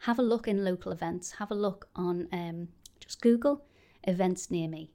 have 0.00 0.18
a 0.18 0.22
look 0.22 0.46
in 0.46 0.64
local 0.64 0.92
events, 0.92 1.32
have 1.32 1.50
a 1.50 1.54
look 1.54 1.88
on 1.96 2.28
um, 2.32 2.68
just 3.00 3.20
Google 3.20 3.64
events 4.04 4.50
near 4.50 4.68
me 4.68 4.92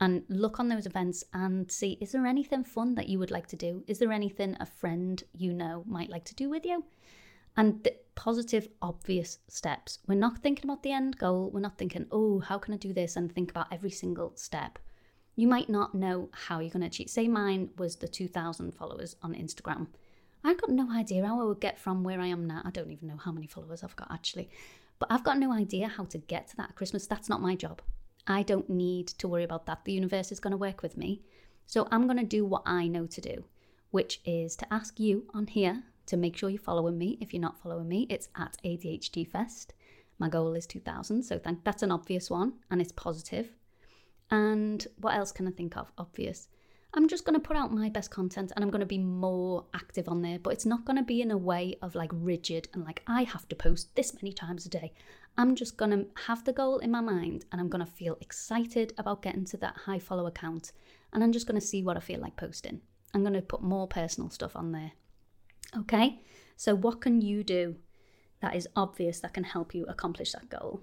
and 0.00 0.24
look 0.28 0.58
on 0.58 0.68
those 0.68 0.86
events 0.86 1.22
and 1.34 1.70
see 1.70 1.98
is 2.00 2.10
there 2.10 2.26
anything 2.26 2.64
fun 2.64 2.94
that 2.96 3.08
you 3.08 3.18
would 3.18 3.30
like 3.30 3.46
to 3.48 3.56
do? 3.56 3.84
Is 3.86 3.98
there 3.98 4.10
anything 4.10 4.56
a 4.58 4.66
friend 4.66 5.22
you 5.36 5.52
know 5.52 5.84
might 5.86 6.10
like 6.10 6.24
to 6.24 6.34
do 6.34 6.48
with 6.48 6.64
you? 6.64 6.84
and 7.56 7.82
the 7.84 7.94
positive, 8.20 8.68
obvious 8.82 9.38
steps. 9.48 9.98
We're 10.06 10.14
not 10.14 10.42
thinking 10.42 10.66
about 10.66 10.82
the 10.82 10.92
end 10.92 11.16
goal. 11.16 11.50
We're 11.54 11.60
not 11.60 11.78
thinking, 11.78 12.04
oh, 12.12 12.40
how 12.40 12.58
can 12.58 12.74
I 12.74 12.76
do 12.76 12.92
this? 12.92 13.16
And 13.16 13.32
think 13.32 13.50
about 13.50 13.72
every 13.72 13.90
single 13.90 14.32
step. 14.34 14.78
You 15.36 15.48
might 15.48 15.70
not 15.70 15.94
know 15.94 16.28
how 16.32 16.58
you're 16.58 16.68
going 16.68 16.82
to 16.82 16.88
achieve. 16.88 17.08
Say 17.08 17.28
mine 17.28 17.70
was 17.78 17.96
the 17.96 18.06
2,000 18.06 18.74
followers 18.74 19.16
on 19.22 19.32
Instagram. 19.32 19.86
I've 20.44 20.60
got 20.60 20.68
no 20.68 20.92
idea 20.92 21.26
how 21.26 21.40
I 21.40 21.44
would 21.44 21.60
get 21.60 21.78
from 21.78 22.04
where 22.04 22.20
I 22.20 22.26
am 22.26 22.46
now. 22.46 22.60
I 22.62 22.70
don't 22.70 22.90
even 22.90 23.08
know 23.08 23.16
how 23.16 23.32
many 23.32 23.46
followers 23.46 23.82
I've 23.82 23.96
got 23.96 24.12
actually. 24.12 24.50
But 24.98 25.10
I've 25.10 25.24
got 25.24 25.38
no 25.38 25.50
idea 25.50 25.88
how 25.88 26.04
to 26.04 26.18
get 26.18 26.46
to 26.48 26.56
that 26.58 26.76
Christmas. 26.76 27.06
That's 27.06 27.30
not 27.30 27.40
my 27.40 27.54
job. 27.54 27.80
I 28.26 28.42
don't 28.42 28.68
need 28.68 29.06
to 29.06 29.28
worry 29.28 29.44
about 29.44 29.64
that. 29.64 29.86
The 29.86 29.92
universe 29.92 30.30
is 30.30 30.40
going 30.40 30.50
to 30.50 30.58
work 30.58 30.82
with 30.82 30.98
me. 30.98 31.22
So 31.66 31.88
I'm 31.90 32.06
going 32.06 32.18
to 32.18 32.24
do 32.26 32.44
what 32.44 32.64
I 32.66 32.86
know 32.86 33.06
to 33.06 33.20
do, 33.22 33.44
which 33.92 34.20
is 34.26 34.56
to 34.56 34.70
ask 34.70 35.00
you 35.00 35.24
on 35.32 35.46
here 35.46 35.84
to 36.10 36.16
make 36.16 36.36
sure 36.36 36.50
you're 36.50 36.60
following 36.60 36.98
me. 36.98 37.16
If 37.20 37.32
you're 37.32 37.40
not 37.40 37.58
following 37.62 37.88
me, 37.88 38.06
it's 38.10 38.28
at 38.36 38.56
ADHD 38.64 39.26
Fest. 39.26 39.72
My 40.18 40.28
goal 40.28 40.54
is 40.54 40.66
2000, 40.66 41.22
so 41.22 41.38
thank, 41.38 41.64
that's 41.64 41.82
an 41.82 41.90
obvious 41.90 42.28
one 42.28 42.54
and 42.70 42.80
it's 42.80 42.92
positive. 42.92 43.48
And 44.30 44.86
what 44.98 45.14
else 45.14 45.32
can 45.32 45.48
I 45.48 45.52
think 45.52 45.76
of? 45.76 45.90
Obvious. 45.96 46.48
I'm 46.92 47.06
just 47.06 47.24
going 47.24 47.40
to 47.40 47.46
put 47.46 47.56
out 47.56 47.72
my 47.72 47.88
best 47.88 48.10
content 48.10 48.52
and 48.54 48.64
I'm 48.64 48.70
going 48.70 48.80
to 48.80 48.86
be 48.86 48.98
more 48.98 49.64
active 49.72 50.08
on 50.08 50.22
there, 50.22 50.40
but 50.40 50.52
it's 50.52 50.66
not 50.66 50.84
going 50.84 50.96
to 50.96 51.04
be 51.04 51.22
in 51.22 51.30
a 51.30 51.38
way 51.38 51.76
of 51.80 51.94
like 51.94 52.10
rigid 52.12 52.68
and 52.74 52.84
like 52.84 53.02
I 53.06 53.22
have 53.22 53.48
to 53.48 53.56
post 53.56 53.94
this 53.94 54.12
many 54.14 54.32
times 54.32 54.66
a 54.66 54.68
day. 54.68 54.92
I'm 55.38 55.54
just 55.54 55.76
going 55.76 55.92
to 55.92 56.06
have 56.26 56.44
the 56.44 56.52
goal 56.52 56.78
in 56.78 56.90
my 56.90 57.00
mind 57.00 57.44
and 57.52 57.60
I'm 57.60 57.68
going 57.68 57.84
to 57.84 57.90
feel 57.90 58.18
excited 58.20 58.92
about 58.98 59.22
getting 59.22 59.44
to 59.46 59.56
that 59.58 59.76
high 59.86 60.00
follower 60.00 60.32
count 60.32 60.72
and 61.12 61.22
I'm 61.22 61.32
just 61.32 61.46
going 61.46 61.60
to 61.60 61.66
see 61.66 61.84
what 61.84 61.96
I 61.96 62.00
feel 62.00 62.20
like 62.20 62.36
posting. 62.36 62.80
I'm 63.14 63.22
going 63.22 63.34
to 63.34 63.42
put 63.42 63.62
more 63.62 63.86
personal 63.86 64.28
stuff 64.28 64.56
on 64.56 64.72
there. 64.72 64.92
Okay, 65.76 66.20
so 66.56 66.74
what 66.74 67.00
can 67.00 67.20
you 67.20 67.44
do 67.44 67.76
that 68.40 68.56
is 68.56 68.68
obvious 68.74 69.20
that 69.20 69.34
can 69.34 69.44
help 69.44 69.74
you 69.74 69.84
accomplish 69.86 70.32
that 70.32 70.48
goal? 70.48 70.82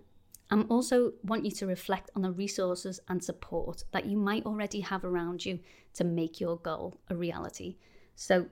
I 0.50 0.62
also 0.70 1.14
want 1.24 1.44
you 1.44 1.52
to 1.52 1.68
reflect 1.68 2.10
on 2.16 2.22
the 2.22 2.32
resources 2.32 3.00
and 3.10 3.22
support 3.22 3.84
that 3.92 4.06
you 4.06 4.18
might 4.18 4.46
already 4.46 4.80
have 4.80 5.04
around 5.04 5.46
you 5.46 5.60
to 5.96 6.04
make 6.04 6.40
your 6.40 6.58
goal 6.58 7.00
a 7.10 7.16
reality. 7.16 7.76
So, 8.16 8.48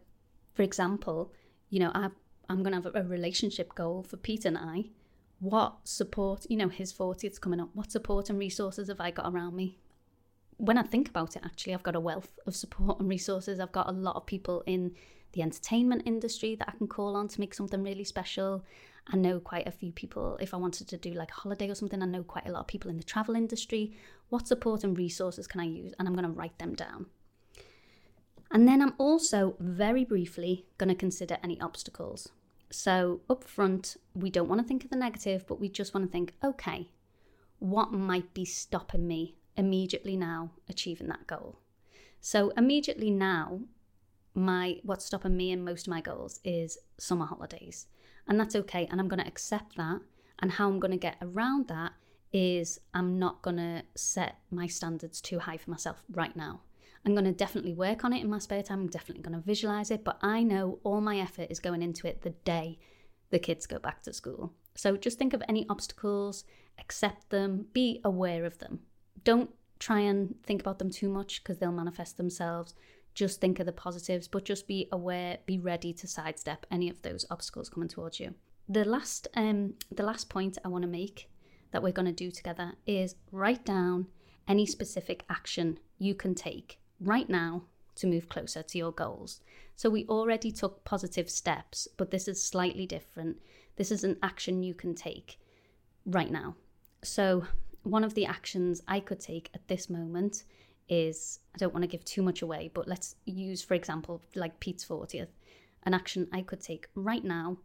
for 0.53 0.63
example, 0.63 1.31
you 1.69 1.79
know, 1.79 1.91
I, 1.93 2.09
I'm 2.49 2.63
going 2.63 2.75
to 2.75 2.81
have 2.81 2.95
a 2.95 3.07
relationship 3.07 3.75
goal 3.75 4.03
for 4.03 4.17
Pete 4.17 4.45
and 4.45 4.57
I. 4.57 4.85
What 5.39 5.87
support, 5.87 6.45
you 6.49 6.57
know, 6.57 6.69
his 6.69 6.93
40th 6.93 7.39
coming 7.39 7.59
up, 7.59 7.69
what 7.73 7.91
support 7.91 8.29
and 8.29 8.39
resources 8.39 8.89
have 8.89 8.99
I 8.99 9.11
got 9.11 9.31
around 9.31 9.55
me? 9.55 9.77
When 10.57 10.77
I 10.77 10.83
think 10.83 11.09
about 11.09 11.35
it, 11.35 11.43
actually, 11.45 11.73
I've 11.73 11.83
got 11.83 11.95
a 11.95 11.99
wealth 11.99 12.39
of 12.45 12.55
support 12.55 12.99
and 12.99 13.09
resources. 13.09 13.59
I've 13.59 13.73
got 13.73 13.89
a 13.89 13.93
lot 13.93 14.15
of 14.15 14.25
people 14.25 14.63
in 14.65 14.95
the 15.35 15.41
entertainment 15.41 16.03
industry 16.05 16.55
that 16.55 16.69
I 16.69 16.77
can 16.77 16.87
call 16.87 17.15
on 17.15 17.27
to 17.27 17.39
make 17.39 17.53
something 17.53 17.83
really 17.83 18.03
special. 18.03 18.63
I 19.07 19.17
know 19.17 19.39
quite 19.39 19.67
a 19.67 19.71
few 19.71 19.91
people, 19.91 20.37
if 20.41 20.53
I 20.53 20.57
wanted 20.57 20.87
to 20.87 20.97
do 20.97 21.11
like 21.11 21.29
a 21.29 21.35
holiday 21.35 21.69
or 21.69 21.75
something, 21.75 22.01
I 22.01 22.05
know 22.05 22.23
quite 22.23 22.47
a 22.47 22.51
lot 22.51 22.61
of 22.61 22.67
people 22.67 22.89
in 22.89 22.97
the 22.97 23.03
travel 23.03 23.35
industry. 23.35 23.95
What 24.29 24.47
support 24.47 24.83
and 24.83 24.97
resources 24.97 25.45
can 25.45 25.61
I 25.61 25.65
use? 25.65 25.93
And 25.99 26.07
I'm 26.07 26.15
going 26.15 26.25
to 26.25 26.31
write 26.31 26.57
them 26.57 26.73
down. 26.73 27.05
And 28.51 28.67
then 28.67 28.81
I'm 28.81 28.93
also 28.97 29.55
very 29.59 30.05
briefly 30.05 30.65
going 30.77 30.89
to 30.89 30.95
consider 30.95 31.37
any 31.43 31.59
obstacles. 31.59 32.29
So, 32.71 33.21
up 33.29 33.43
front, 33.43 33.97
we 34.15 34.29
don't 34.29 34.47
want 34.49 34.61
to 34.61 34.67
think 34.67 34.83
of 34.83 34.89
the 34.89 34.95
negative, 34.95 35.45
but 35.47 35.59
we 35.59 35.69
just 35.69 35.93
want 35.93 36.05
to 36.05 36.11
think, 36.11 36.33
okay, 36.43 36.89
what 37.59 37.91
might 37.91 38.33
be 38.33 38.45
stopping 38.45 39.07
me 39.07 39.35
immediately 39.55 40.17
now 40.17 40.51
achieving 40.67 41.07
that 41.07 41.27
goal? 41.27 41.59
So, 42.21 42.51
immediately 42.57 43.11
now, 43.11 43.61
my 44.35 44.79
what's 44.83 45.05
stopping 45.05 45.35
me 45.35 45.51
in 45.51 45.63
most 45.63 45.87
of 45.87 45.91
my 45.91 46.01
goals 46.01 46.39
is 46.43 46.77
summer 46.97 47.25
holidays. 47.25 47.87
And 48.27 48.39
that's 48.39 48.55
okay. 48.55 48.87
And 48.91 48.99
I'm 48.99 49.07
going 49.07 49.21
to 49.21 49.27
accept 49.27 49.77
that. 49.77 50.01
And 50.39 50.51
how 50.51 50.67
I'm 50.67 50.79
going 50.79 50.91
to 50.91 50.97
get 50.97 51.17
around 51.21 51.67
that 51.67 51.93
is 52.33 52.79
I'm 52.93 53.17
not 53.17 53.41
going 53.41 53.57
to 53.57 53.83
set 53.95 54.35
my 54.51 54.67
standards 54.67 55.21
too 55.21 55.39
high 55.39 55.57
for 55.57 55.71
myself 55.71 56.03
right 56.11 56.35
now. 56.35 56.61
I'm 57.05 57.13
going 57.13 57.25
to 57.25 57.31
definitely 57.31 57.73
work 57.73 58.03
on 58.03 58.13
it 58.13 58.23
in 58.23 58.29
my 58.29 58.39
spare 58.39 58.63
time. 58.63 58.81
I'm 58.81 58.87
definitely 58.87 59.23
going 59.23 59.39
to 59.39 59.45
visualize 59.45 59.91
it. 59.91 60.03
But 60.03 60.17
I 60.21 60.43
know 60.43 60.79
all 60.83 61.01
my 61.01 61.19
effort 61.19 61.47
is 61.49 61.59
going 61.59 61.81
into 61.81 62.07
it 62.07 62.23
the 62.23 62.31
day 62.31 62.79
the 63.29 63.39
kids 63.39 63.67
go 63.67 63.79
back 63.79 64.01
to 64.03 64.13
school. 64.13 64.53
So 64.75 64.97
just 64.97 65.17
think 65.17 65.33
of 65.33 65.43
any 65.47 65.65
obstacles, 65.69 66.43
accept 66.79 67.29
them, 67.29 67.67
be 67.73 68.01
aware 68.03 68.43
of 68.43 68.57
them. 68.57 68.79
Don't 69.23 69.51
try 69.79 69.99
and 69.99 70.35
think 70.43 70.61
about 70.61 70.79
them 70.79 70.89
too 70.89 71.09
much 71.09 71.43
because 71.43 71.57
they'll 71.57 71.71
manifest 71.71 72.17
themselves 72.17 72.73
just 73.15 73.41
think 73.41 73.59
of 73.59 73.65
the 73.65 73.71
positives, 73.71 74.27
but 74.27 74.45
just 74.45 74.67
be 74.67 74.87
aware, 74.91 75.39
be 75.45 75.57
ready 75.57 75.93
to 75.93 76.07
sidestep 76.07 76.65
any 76.69 76.89
of 76.89 77.01
those 77.01 77.25
obstacles 77.31 77.69
coming 77.69 77.89
towards 77.89 78.19
you. 78.19 78.35
The 78.69 78.85
last 78.85 79.27
um 79.35 79.75
the 79.91 80.03
last 80.03 80.29
point 80.29 80.57
I 80.63 80.67
want 80.67 80.83
to 80.83 80.87
make 80.87 81.29
that 81.71 81.81
we're 81.81 81.91
going 81.91 82.05
to 82.05 82.11
do 82.11 82.31
together 82.31 82.73
is 82.85 83.15
write 83.31 83.65
down 83.65 84.07
any 84.47 84.65
specific 84.65 85.23
action 85.29 85.79
you 85.97 86.13
can 86.13 86.35
take 86.35 86.79
right 86.99 87.29
now 87.29 87.63
to 87.95 88.07
move 88.07 88.29
closer 88.29 88.61
to 88.61 88.77
your 88.77 88.91
goals. 88.91 89.41
So 89.75 89.89
we 89.89 90.05
already 90.05 90.51
took 90.51 90.83
positive 90.83 91.29
steps, 91.29 91.87
but 91.97 92.11
this 92.11 92.27
is 92.27 92.43
slightly 92.43 92.85
different. 92.85 93.37
This 93.75 93.91
is 93.91 94.03
an 94.03 94.17
action 94.21 94.63
you 94.63 94.73
can 94.73 94.95
take 94.95 95.39
right 96.05 96.31
now. 96.31 96.55
So 97.03 97.45
one 97.83 98.03
of 98.03 98.13
the 98.13 98.25
actions 98.25 98.81
I 98.87 98.99
could 98.99 99.19
take 99.19 99.49
at 99.53 99.67
this 99.67 99.89
moment 99.89 100.43
is 100.87 101.39
I 101.53 101.57
don't 101.57 101.73
want 101.73 101.83
to 101.83 101.87
give 101.87 102.05
too 102.05 102.21
much 102.21 102.41
away, 102.41 102.71
but 102.73 102.87
let's 102.87 103.15
use, 103.25 103.61
for 103.61 103.73
example, 103.73 104.21
like 104.35 104.59
Pete's 104.59 104.85
40th. 104.85 105.27
An 105.83 105.93
action 105.93 106.27
I 106.31 106.41
could 106.41 106.61
take 106.61 106.87
right 106.95 107.23
now 107.23 107.57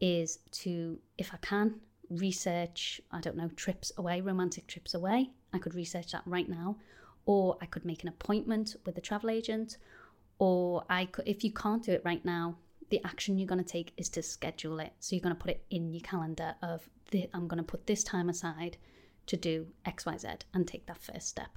is 0.00 0.38
to, 0.50 0.98
if 1.16 1.32
I 1.32 1.38
can, 1.38 1.80
research, 2.10 3.00
I 3.10 3.20
don't 3.20 3.36
know, 3.36 3.50
trips 3.56 3.92
away, 3.96 4.20
romantic 4.20 4.66
trips 4.66 4.94
away. 4.94 5.30
I 5.52 5.58
could 5.58 5.74
research 5.74 6.12
that 6.12 6.22
right 6.26 6.48
now. 6.48 6.76
Or 7.26 7.58
I 7.60 7.66
could 7.66 7.84
make 7.84 8.02
an 8.02 8.08
appointment 8.08 8.76
with 8.86 8.96
a 8.96 9.02
travel 9.02 9.30
agent. 9.30 9.76
Or 10.38 10.84
I 10.88 11.06
could, 11.06 11.28
if 11.28 11.44
you 11.44 11.52
can't 11.52 11.82
do 11.82 11.92
it 11.92 12.02
right 12.04 12.24
now, 12.24 12.56
the 12.90 13.04
action 13.04 13.38
you're 13.38 13.48
going 13.48 13.62
to 13.62 13.70
take 13.70 13.92
is 13.96 14.08
to 14.10 14.22
schedule 14.22 14.80
it. 14.80 14.92
So 15.00 15.14
you're 15.14 15.22
going 15.22 15.34
to 15.34 15.40
put 15.40 15.50
it 15.50 15.64
in 15.70 15.92
your 15.92 16.00
calendar 16.00 16.54
of, 16.62 16.88
the, 17.10 17.28
I'm 17.34 17.48
going 17.48 17.58
to 17.58 17.64
put 17.64 17.86
this 17.86 18.02
time 18.02 18.28
aside 18.28 18.76
to 19.26 19.36
do 19.36 19.66
XYZ 19.86 20.40
and 20.54 20.66
take 20.66 20.86
that 20.86 21.02
first 21.02 21.28
step. 21.28 21.50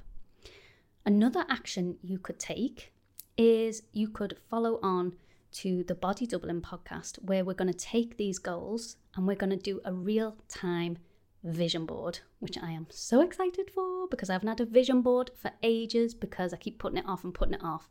Another 1.05 1.45
action 1.49 1.97
you 2.03 2.19
could 2.19 2.37
take 2.37 2.93
is 3.37 3.83
you 3.91 4.07
could 4.07 4.37
follow 4.49 4.79
on 4.83 5.13
to 5.51 5.83
the 5.83 5.95
Body 5.95 6.27
Doubling 6.27 6.61
podcast, 6.61 7.21
where 7.23 7.43
we're 7.43 7.53
going 7.53 7.71
to 7.71 7.77
take 7.77 8.17
these 8.17 8.37
goals 8.37 8.97
and 9.15 9.25
we're 9.25 9.35
going 9.35 9.49
to 9.49 9.55
do 9.55 9.81
a 9.83 9.91
real 9.91 10.37
time 10.47 10.99
vision 11.43 11.87
board, 11.87 12.19
which 12.39 12.55
I 12.55 12.69
am 12.69 12.85
so 12.91 13.21
excited 13.21 13.71
for 13.71 14.07
because 14.09 14.29
I 14.29 14.33
haven't 14.33 14.49
had 14.49 14.61
a 14.61 14.65
vision 14.65 15.01
board 15.01 15.31
for 15.35 15.51
ages 15.63 16.13
because 16.13 16.53
I 16.53 16.57
keep 16.57 16.77
putting 16.77 16.99
it 16.99 17.07
off 17.07 17.23
and 17.23 17.33
putting 17.33 17.55
it 17.55 17.63
off. 17.63 17.89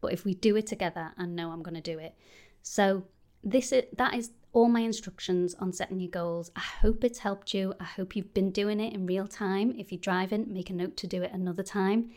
But 0.00 0.12
if 0.12 0.24
we 0.24 0.34
do 0.34 0.54
it 0.56 0.68
together, 0.68 1.12
I 1.18 1.26
know 1.26 1.50
I'm 1.50 1.62
going 1.62 1.74
to 1.74 1.80
do 1.80 1.98
it. 1.98 2.14
So 2.62 3.02
this 3.42 3.72
is 3.72 3.84
that 3.96 4.14
is 4.14 4.30
all 4.52 4.68
my 4.68 4.80
instructions 4.80 5.54
on 5.54 5.72
setting 5.72 5.98
your 5.98 6.10
goals. 6.10 6.52
I 6.54 6.60
hope 6.60 7.02
it's 7.02 7.18
helped 7.18 7.54
you. 7.54 7.74
I 7.80 7.84
hope 7.84 8.14
you've 8.14 8.34
been 8.34 8.52
doing 8.52 8.78
it 8.78 8.94
in 8.94 9.06
real 9.06 9.26
time. 9.26 9.74
If 9.76 9.90
you're 9.90 10.00
driving, 10.00 10.52
make 10.52 10.70
a 10.70 10.74
note 10.74 10.96
to 10.98 11.08
do 11.08 11.22
it 11.22 11.32
another 11.32 11.64
time. 11.64 12.10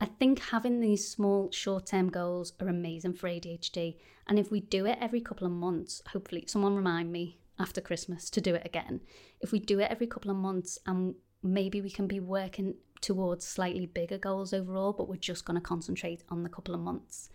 I 0.00 0.06
think 0.06 0.38
having 0.38 0.78
these 0.78 1.10
small 1.10 1.50
short 1.50 1.86
term 1.86 2.08
goals 2.08 2.52
are 2.60 2.68
amazing 2.68 3.14
for 3.14 3.28
ADHD. 3.28 3.96
And 4.28 4.38
if 4.38 4.50
we 4.50 4.60
do 4.60 4.86
it 4.86 4.98
every 5.00 5.20
couple 5.20 5.46
of 5.46 5.52
months, 5.52 6.02
hopefully, 6.08 6.44
someone 6.46 6.76
remind 6.76 7.10
me 7.10 7.40
after 7.58 7.80
Christmas 7.80 8.30
to 8.30 8.40
do 8.40 8.54
it 8.54 8.62
again. 8.64 9.00
If 9.40 9.50
we 9.50 9.58
do 9.58 9.80
it 9.80 9.90
every 9.90 10.06
couple 10.06 10.30
of 10.30 10.36
months 10.36 10.78
and 10.86 11.16
maybe 11.42 11.80
we 11.80 11.90
can 11.90 12.06
be 12.06 12.20
working 12.20 12.74
towards 13.00 13.44
slightly 13.44 13.86
bigger 13.86 14.18
goals 14.18 14.52
overall, 14.52 14.92
but 14.92 15.08
we're 15.08 15.16
just 15.16 15.44
going 15.44 15.56
to 15.56 15.60
concentrate 15.60 16.22
on 16.28 16.44
the 16.44 16.48
couple 16.48 16.74
of 16.74 16.80
months. 16.80 17.30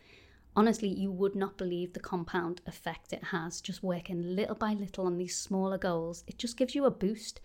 Honestly, 0.56 0.88
you 0.88 1.12
would 1.12 1.36
not 1.36 1.58
believe 1.58 1.92
the 1.92 2.00
compound 2.00 2.62
effect 2.66 3.12
it 3.12 3.24
has 3.26 3.60
just 3.60 3.84
working 3.84 4.36
little 4.36 4.56
by 4.56 4.74
little 4.74 5.06
on 5.06 5.18
these 5.18 5.36
smaller 5.36 5.78
goals. 5.78 6.24
It 6.28 6.38
just 6.38 6.58
gives 6.58 6.76
you 6.76 6.86
a 6.86 6.92
boost. 6.92 7.42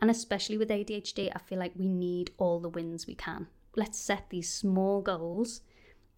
And 0.00 0.10
especially 0.10 0.56
with 0.56 0.70
ADHD, 0.70 1.30
I 1.34 1.38
feel 1.40 1.58
like 1.58 1.72
we 1.76 1.88
need 1.88 2.30
all 2.38 2.60
the 2.60 2.68
wins 2.68 3.06
we 3.06 3.14
can 3.14 3.48
let's 3.76 3.98
set 3.98 4.30
these 4.30 4.52
small 4.52 5.00
goals, 5.00 5.62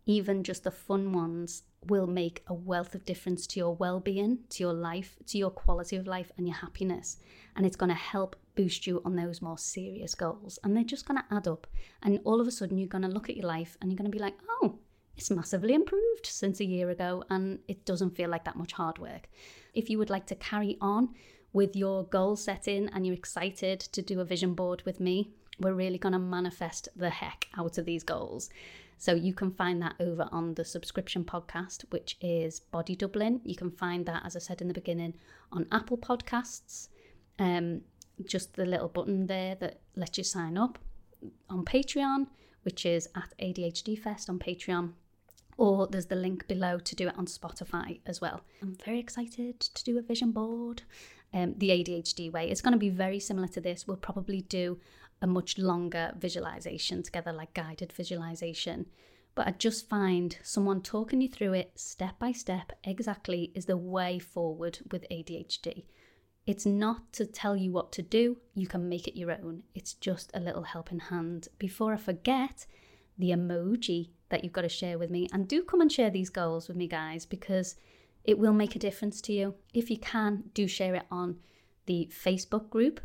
even 0.07 0.43
just 0.43 0.65
the 0.65 0.71
fun 0.71 1.13
ones, 1.13 1.63
will 1.87 2.07
make 2.07 2.43
a 2.47 2.55
wealth 2.55 2.95
of 2.95 3.05
difference 3.05 3.47
to 3.47 3.61
your 3.61 3.75
well 3.75 4.01
being, 4.01 4.39
to 4.51 4.63
your 4.63 4.73
life, 4.73 5.17
to 5.27 5.39
your 5.39 5.51
quality 5.51 5.97
of 5.97 6.07
life, 6.07 6.33
and 6.37 6.47
your 6.47 6.57
happiness. 6.57 7.19
And 7.57 7.67
it's 7.67 7.77
going 7.77 7.91
to 7.91 7.95
help 7.95 8.37
boost 8.55 8.87
you 8.87 9.03
on 9.05 9.17
those 9.17 9.43
more 9.43 9.59
serious 9.59 10.15
goals. 10.15 10.59
And 10.63 10.77
they're 10.77 10.85
just 10.85 11.07
going 11.07 11.21
to 11.21 11.35
add 11.35 11.49
up. 11.49 11.67
And 12.03 12.19
all 12.25 12.41
of 12.41 12.47
a 12.47 12.51
sudden, 12.51 12.79
you're 12.79 12.89
going 12.89 13.03
to 13.03 13.09
look 13.09 13.29
at 13.29 13.37
your 13.37 13.47
life 13.47 13.77
and 13.81 13.91
you're 13.91 13.99
going 13.99 14.11
to 14.11 14.17
be 14.17 14.23
like, 14.23 14.37
oh, 14.49 14.79
it's 15.17 15.31
massively 15.31 15.75
improved 15.75 16.27
since 16.27 16.61
a 16.61 16.65
year 16.65 16.91
ago. 16.91 17.25
And 17.31 17.61
it 17.69 17.85
doesn't 17.85 18.17
feel 18.17 18.31
like 18.31 18.45
that 18.45 18.57
much 18.57 18.73
hard 18.73 18.99
work. 18.99 19.29
If 19.75 19.91
you 19.91 19.99
would 19.99 20.11
like 20.11 20.27
to 20.27 20.35
carry 20.35 20.77
on 20.81 21.11
with 21.53 21.77
your 21.77 22.05
goal 22.05 22.37
setting 22.37 22.89
and 22.93 23.07
you're 23.07 23.15
excited 23.15 23.81
to 23.81 24.03
do 24.03 24.21
a 24.21 24.25
vision 24.25 24.55
board 24.55 24.83
with 24.85 25.01
me, 25.01 25.31
we're 25.61 25.75
really 25.75 25.99
going 25.99 26.13
to 26.13 26.19
manifest 26.19 26.89
the 26.97 27.11
heck 27.11 27.49
out 27.57 27.79
of 27.79 27.85
these 27.85 28.03
goals. 28.03 28.51
So 28.99 29.15
you 29.15 29.35
can 29.35 29.51
find 29.51 29.83
that 29.83 29.95
over 30.01 30.29
on 30.33 30.55
the 30.55 30.65
subscription 30.65 31.25
podcast, 31.25 31.85
which 31.91 32.17
is 32.21 32.61
Body 32.61 32.97
Doubling. 32.97 33.41
You 33.45 33.57
can 33.57 33.71
find 33.71 34.07
that, 34.07 34.23
as 34.25 34.37
I 34.37 34.39
said 34.39 34.61
in 34.61 34.69
the 34.69 34.75
beginning, 34.75 35.15
on 35.53 35.67
Apple 35.73 35.99
Podcasts. 35.99 36.89
Um, 37.39 37.83
just 38.25 38.55
the 38.55 38.65
little 38.65 38.89
button 38.89 39.27
there 39.27 39.57
that 39.57 39.81
lets 39.97 40.19
you 40.19 40.25
sign 40.25 40.57
up 40.57 40.79
on 41.51 41.65
Patreon, 41.65 42.29
which 42.63 42.87
is 42.87 43.09
at 43.17 43.35
ADHD 43.41 43.99
Fest 43.99 44.31
on 44.31 44.39
Patreon. 44.39 44.93
Or 45.57 45.87
there's 45.87 46.07
the 46.07 46.17
link 46.17 46.49
below 46.49 46.79
to 46.79 46.97
do 46.97 47.09
it 47.09 47.17
on 47.17 47.27
Spotify 47.27 48.01
as 48.07 48.21
well. 48.21 48.43
I'm 48.61 48.77
very 48.85 48.99
excited 48.99 49.61
to 49.61 49.85
do 49.85 49.99
a 49.99 50.03
vision 50.03 50.33
board. 50.33 50.83
Um, 51.35 51.55
the 51.59 51.71
ADHD 51.71 52.31
way. 52.31 52.49
It's 52.49 52.61
going 52.61 52.75
to 52.75 52.79
be 52.79 52.91
very 52.91 53.19
similar 53.19 53.49
to 53.49 53.61
this. 53.61 53.89
We'll 53.89 53.97
probably 53.97 54.43
do 54.43 54.79
a 55.21 55.27
much 55.27 55.59
longer 55.59 56.13
visualization 56.17 57.03
together, 57.03 57.33
like 57.33 57.55
guided 57.55 57.93
visualization. 57.93 58.87
But 59.35 59.49
I 59.49 59.51
just 59.51 59.89
find 59.89 60.39
someone 60.45 60.81
talking 60.81 61.21
you 61.21 61.29
through 61.29 61.55
it 61.55 61.73
step 61.75 62.21
by 62.21 62.31
step 62.31 62.73
exactly 62.85 63.51
is 63.55 63.67
the 63.67 63.77
way 63.77 64.21
forward 64.21 64.79
with 64.93 65.09
ADHD. 65.11 65.87
It's 66.47 66.67
not 66.67 67.13
to 67.15 67.27
tell 67.27 67.57
you 67.57 67.73
what 67.73 67.91
to 67.93 68.03
do, 68.03 68.37
you 68.55 68.69
can 68.69 68.89
make 68.89 69.09
it 69.09 69.19
your 69.19 69.33
own. 69.33 69.65
It's 69.75 69.95
just 69.95 70.31
a 70.35 70.41
little 70.41 70.63
helping 70.63 71.01
hand. 71.01 71.49
Before 71.59 71.95
I 71.95 71.97
forget, 71.97 72.67
the 73.19 73.31
emoji 73.31 74.11
that 74.29 74.45
you've 74.45 74.53
got 74.53 74.63
to 74.63 74.69
share 74.69 74.99
with 74.99 75.11
me. 75.11 75.29
And 75.33 75.49
do 75.49 75.63
come 75.63 75.81
and 75.81 75.91
share 75.91 76.11
these 76.11 76.31
goals 76.31 76.69
with 76.69 76.77
me, 76.77 76.87
guys, 76.87 77.25
because 77.25 77.77
it 78.25 78.39
will 78.39 78.53
make 78.53 78.75
a 78.75 78.79
difference 78.79 79.21
to 79.23 79.33
you. 79.33 79.55
If 79.73 79.91
you 79.91 79.99
can, 79.99 80.45
do 80.55 80.67
share 80.67 80.95
it 80.95 81.07
on 81.11 81.37
the 81.87 82.11
Facebook 82.11 82.71
group, 82.71 83.01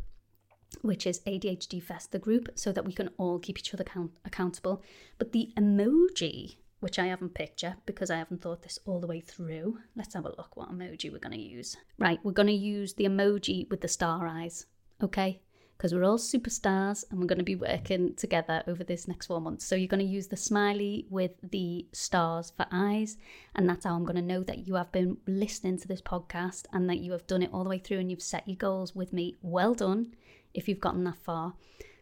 which 0.81 1.05
is 1.05 1.19
ADHD 1.21 1.81
Fest, 1.81 2.11
the 2.11 2.19
group, 2.19 2.49
so 2.55 2.71
that 2.71 2.85
we 2.85 2.93
can 2.93 3.09
all 3.17 3.39
keep 3.39 3.59
each 3.59 3.73
other 3.73 3.83
count- 3.83 4.17
accountable. 4.23 4.81
But 5.17 5.31
the 5.31 5.51
emoji, 5.57 6.57
which 6.79 6.97
I 6.97 7.07
haven't 7.07 7.33
picked 7.33 7.63
yet 7.63 7.85
because 7.85 8.09
I 8.09 8.17
haven't 8.17 8.41
thought 8.41 8.61
this 8.63 8.79
all 8.85 9.01
the 9.01 9.07
way 9.07 9.19
through. 9.19 9.79
Let's 9.95 10.13
have 10.13 10.25
a 10.25 10.29
look 10.29 10.55
what 10.55 10.71
emoji 10.71 11.11
we're 11.11 11.19
going 11.19 11.37
to 11.37 11.39
use. 11.39 11.75
Right, 11.97 12.19
we're 12.23 12.31
going 12.31 12.47
to 12.47 12.53
use 12.53 12.93
the 12.93 13.05
emoji 13.05 13.69
with 13.69 13.81
the 13.81 13.87
star 13.87 14.27
eyes, 14.27 14.65
okay? 15.03 15.41
Because 15.79 15.93
we're 15.93 16.03
all 16.03 16.17
superstars 16.17 17.05
and 17.09 17.21
we're 17.21 17.25
going 17.25 17.39
to 17.39 17.45
be 17.45 17.55
working 17.55 18.13
together 18.15 18.61
over 18.67 18.83
this 18.83 19.07
next 19.07 19.27
four 19.27 19.39
months. 19.39 19.63
So 19.63 19.77
you're 19.77 19.87
going 19.87 20.05
to 20.05 20.13
use 20.13 20.27
the 20.27 20.35
smiley 20.35 21.05
with 21.09 21.31
the 21.41 21.87
stars 21.93 22.51
for 22.51 22.65
eyes. 22.69 23.15
And 23.55 23.69
that's 23.69 23.85
how 23.85 23.95
I'm 23.95 24.03
going 24.03 24.17
to 24.17 24.21
know 24.21 24.43
that 24.43 24.67
you 24.67 24.75
have 24.75 24.91
been 24.91 25.15
listening 25.25 25.77
to 25.77 25.87
this 25.87 26.01
podcast 26.01 26.65
and 26.73 26.89
that 26.89 26.97
you 26.99 27.13
have 27.13 27.27
done 27.27 27.41
it 27.41 27.51
all 27.53 27.63
the 27.63 27.69
way 27.69 27.77
through 27.77 27.99
and 27.99 28.11
you've 28.11 28.21
set 28.21 28.45
your 28.45 28.57
goals 28.57 28.93
with 28.93 29.13
me. 29.13 29.37
Well 29.41 29.73
done 29.73 30.15
if 30.53 30.67
you've 30.67 30.81
gotten 30.81 31.05
that 31.05 31.23
far. 31.23 31.53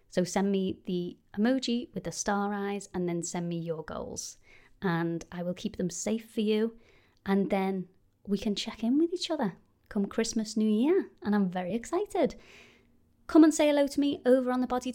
So 0.10 0.24
send 0.24 0.52
me 0.52 0.80
the 0.88 1.16
emoji 1.38 1.90
with 1.94 2.06
the 2.06 2.12
star 2.12 2.56
eyes 2.56 2.90
and 2.96 3.08
then 3.08 3.22
send 3.22 3.48
me 3.48 3.60
your 3.60 3.84
goals 3.84 4.38
and 4.82 5.24
I 5.32 5.44
will 5.44 5.54
keep 5.54 5.78
them 5.78 5.92
safe 5.92 6.32
for 6.32 6.42
you. 6.42 6.74
And 7.28 7.52
then 7.52 7.90
we 8.26 8.40
can 8.40 8.56
check 8.56 8.84
in 8.84 8.98
with 8.98 9.13
each 9.13 9.30
other 9.30 9.54
come 9.90 10.06
Christmas, 10.06 10.58
New 10.58 10.70
Year. 10.70 11.10
And 11.24 11.34
I'm 11.36 11.50
very 11.50 11.74
excited. 11.74 12.36
Come 13.28 13.44
and 13.44 13.54
say 13.54 13.68
hello 13.68 13.88
to 13.88 14.00
me 14.00 14.22
over 14.26 14.54
on 14.54 14.62
the 14.62 14.68
Body 14.68 14.94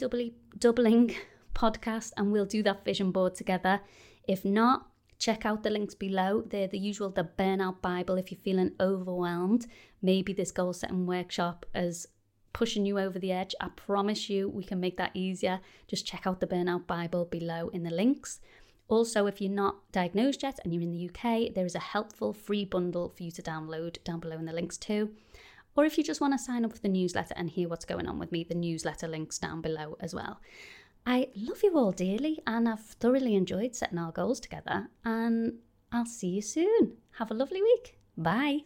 Doubling 0.58 1.14
podcast, 1.54 2.12
and 2.16 2.32
we'll 2.32 2.46
do 2.46 2.62
that 2.62 2.82
vision 2.82 3.12
board 3.12 3.34
together. 3.34 3.82
If 4.26 4.42
not, 4.42 4.86
check 5.18 5.44
out 5.44 5.62
the 5.62 5.68
links 5.68 5.94
below. 5.94 6.42
They're 6.48 6.66
the 6.66 6.78
usual, 6.78 7.10
the 7.10 7.28
Burnout 7.38 7.82
Bible 7.82 8.16
if 8.16 8.32
you're 8.32 8.40
feeling 8.40 8.72
overwhelmed. 8.80 9.66
Maybe 10.00 10.32
this 10.32 10.50
goal 10.50 10.72
setting 10.72 11.04
workshop 11.04 11.66
is 11.74 12.06
pushing 12.54 12.86
you 12.86 12.98
over 12.98 13.18
the 13.18 13.32
edge. 13.32 13.54
I 13.60 13.68
promise 13.68 14.30
you, 14.30 14.48
we 14.48 14.64
can 14.64 14.80
make 14.80 14.96
that 14.96 15.10
easier. 15.12 15.60
Just 15.86 16.06
check 16.06 16.26
out 16.26 16.40
the 16.40 16.46
Burnout 16.46 16.86
Bible 16.86 17.26
below 17.26 17.68
in 17.68 17.82
the 17.82 17.90
links. 17.90 18.40
Also, 18.88 19.26
if 19.26 19.42
you're 19.42 19.50
not 19.50 19.92
diagnosed 19.92 20.42
yet 20.42 20.58
and 20.64 20.72
you're 20.72 20.82
in 20.82 20.90
the 20.90 21.10
UK, 21.10 21.54
there 21.54 21.66
is 21.66 21.74
a 21.74 21.80
helpful 21.80 22.32
free 22.32 22.64
bundle 22.64 23.10
for 23.10 23.24
you 23.24 23.30
to 23.30 23.42
download 23.42 24.02
down 24.04 24.20
below 24.20 24.38
in 24.38 24.46
the 24.46 24.54
links 24.54 24.78
too. 24.78 25.10
Or 25.76 25.84
if 25.84 25.96
you 25.96 26.04
just 26.04 26.20
want 26.20 26.34
to 26.34 26.38
sign 26.38 26.64
up 26.64 26.72
for 26.72 26.78
the 26.78 26.88
newsletter 26.88 27.34
and 27.36 27.48
hear 27.48 27.68
what's 27.68 27.84
going 27.84 28.06
on 28.06 28.18
with 28.18 28.32
me, 28.32 28.44
the 28.44 28.54
newsletter 28.54 29.08
links 29.08 29.38
down 29.38 29.60
below 29.60 29.96
as 30.00 30.14
well. 30.14 30.40
I 31.06 31.28
love 31.34 31.62
you 31.62 31.76
all 31.76 31.92
dearly 31.92 32.40
and 32.46 32.68
I've 32.68 32.80
thoroughly 32.80 33.34
enjoyed 33.34 33.74
setting 33.74 33.98
our 33.98 34.12
goals 34.12 34.38
together. 34.40 34.88
And 35.04 35.58
I'll 35.90 36.06
see 36.06 36.28
you 36.28 36.42
soon. 36.42 36.98
Have 37.18 37.30
a 37.30 37.34
lovely 37.34 37.62
week. 37.62 37.98
Bye. 38.16 38.60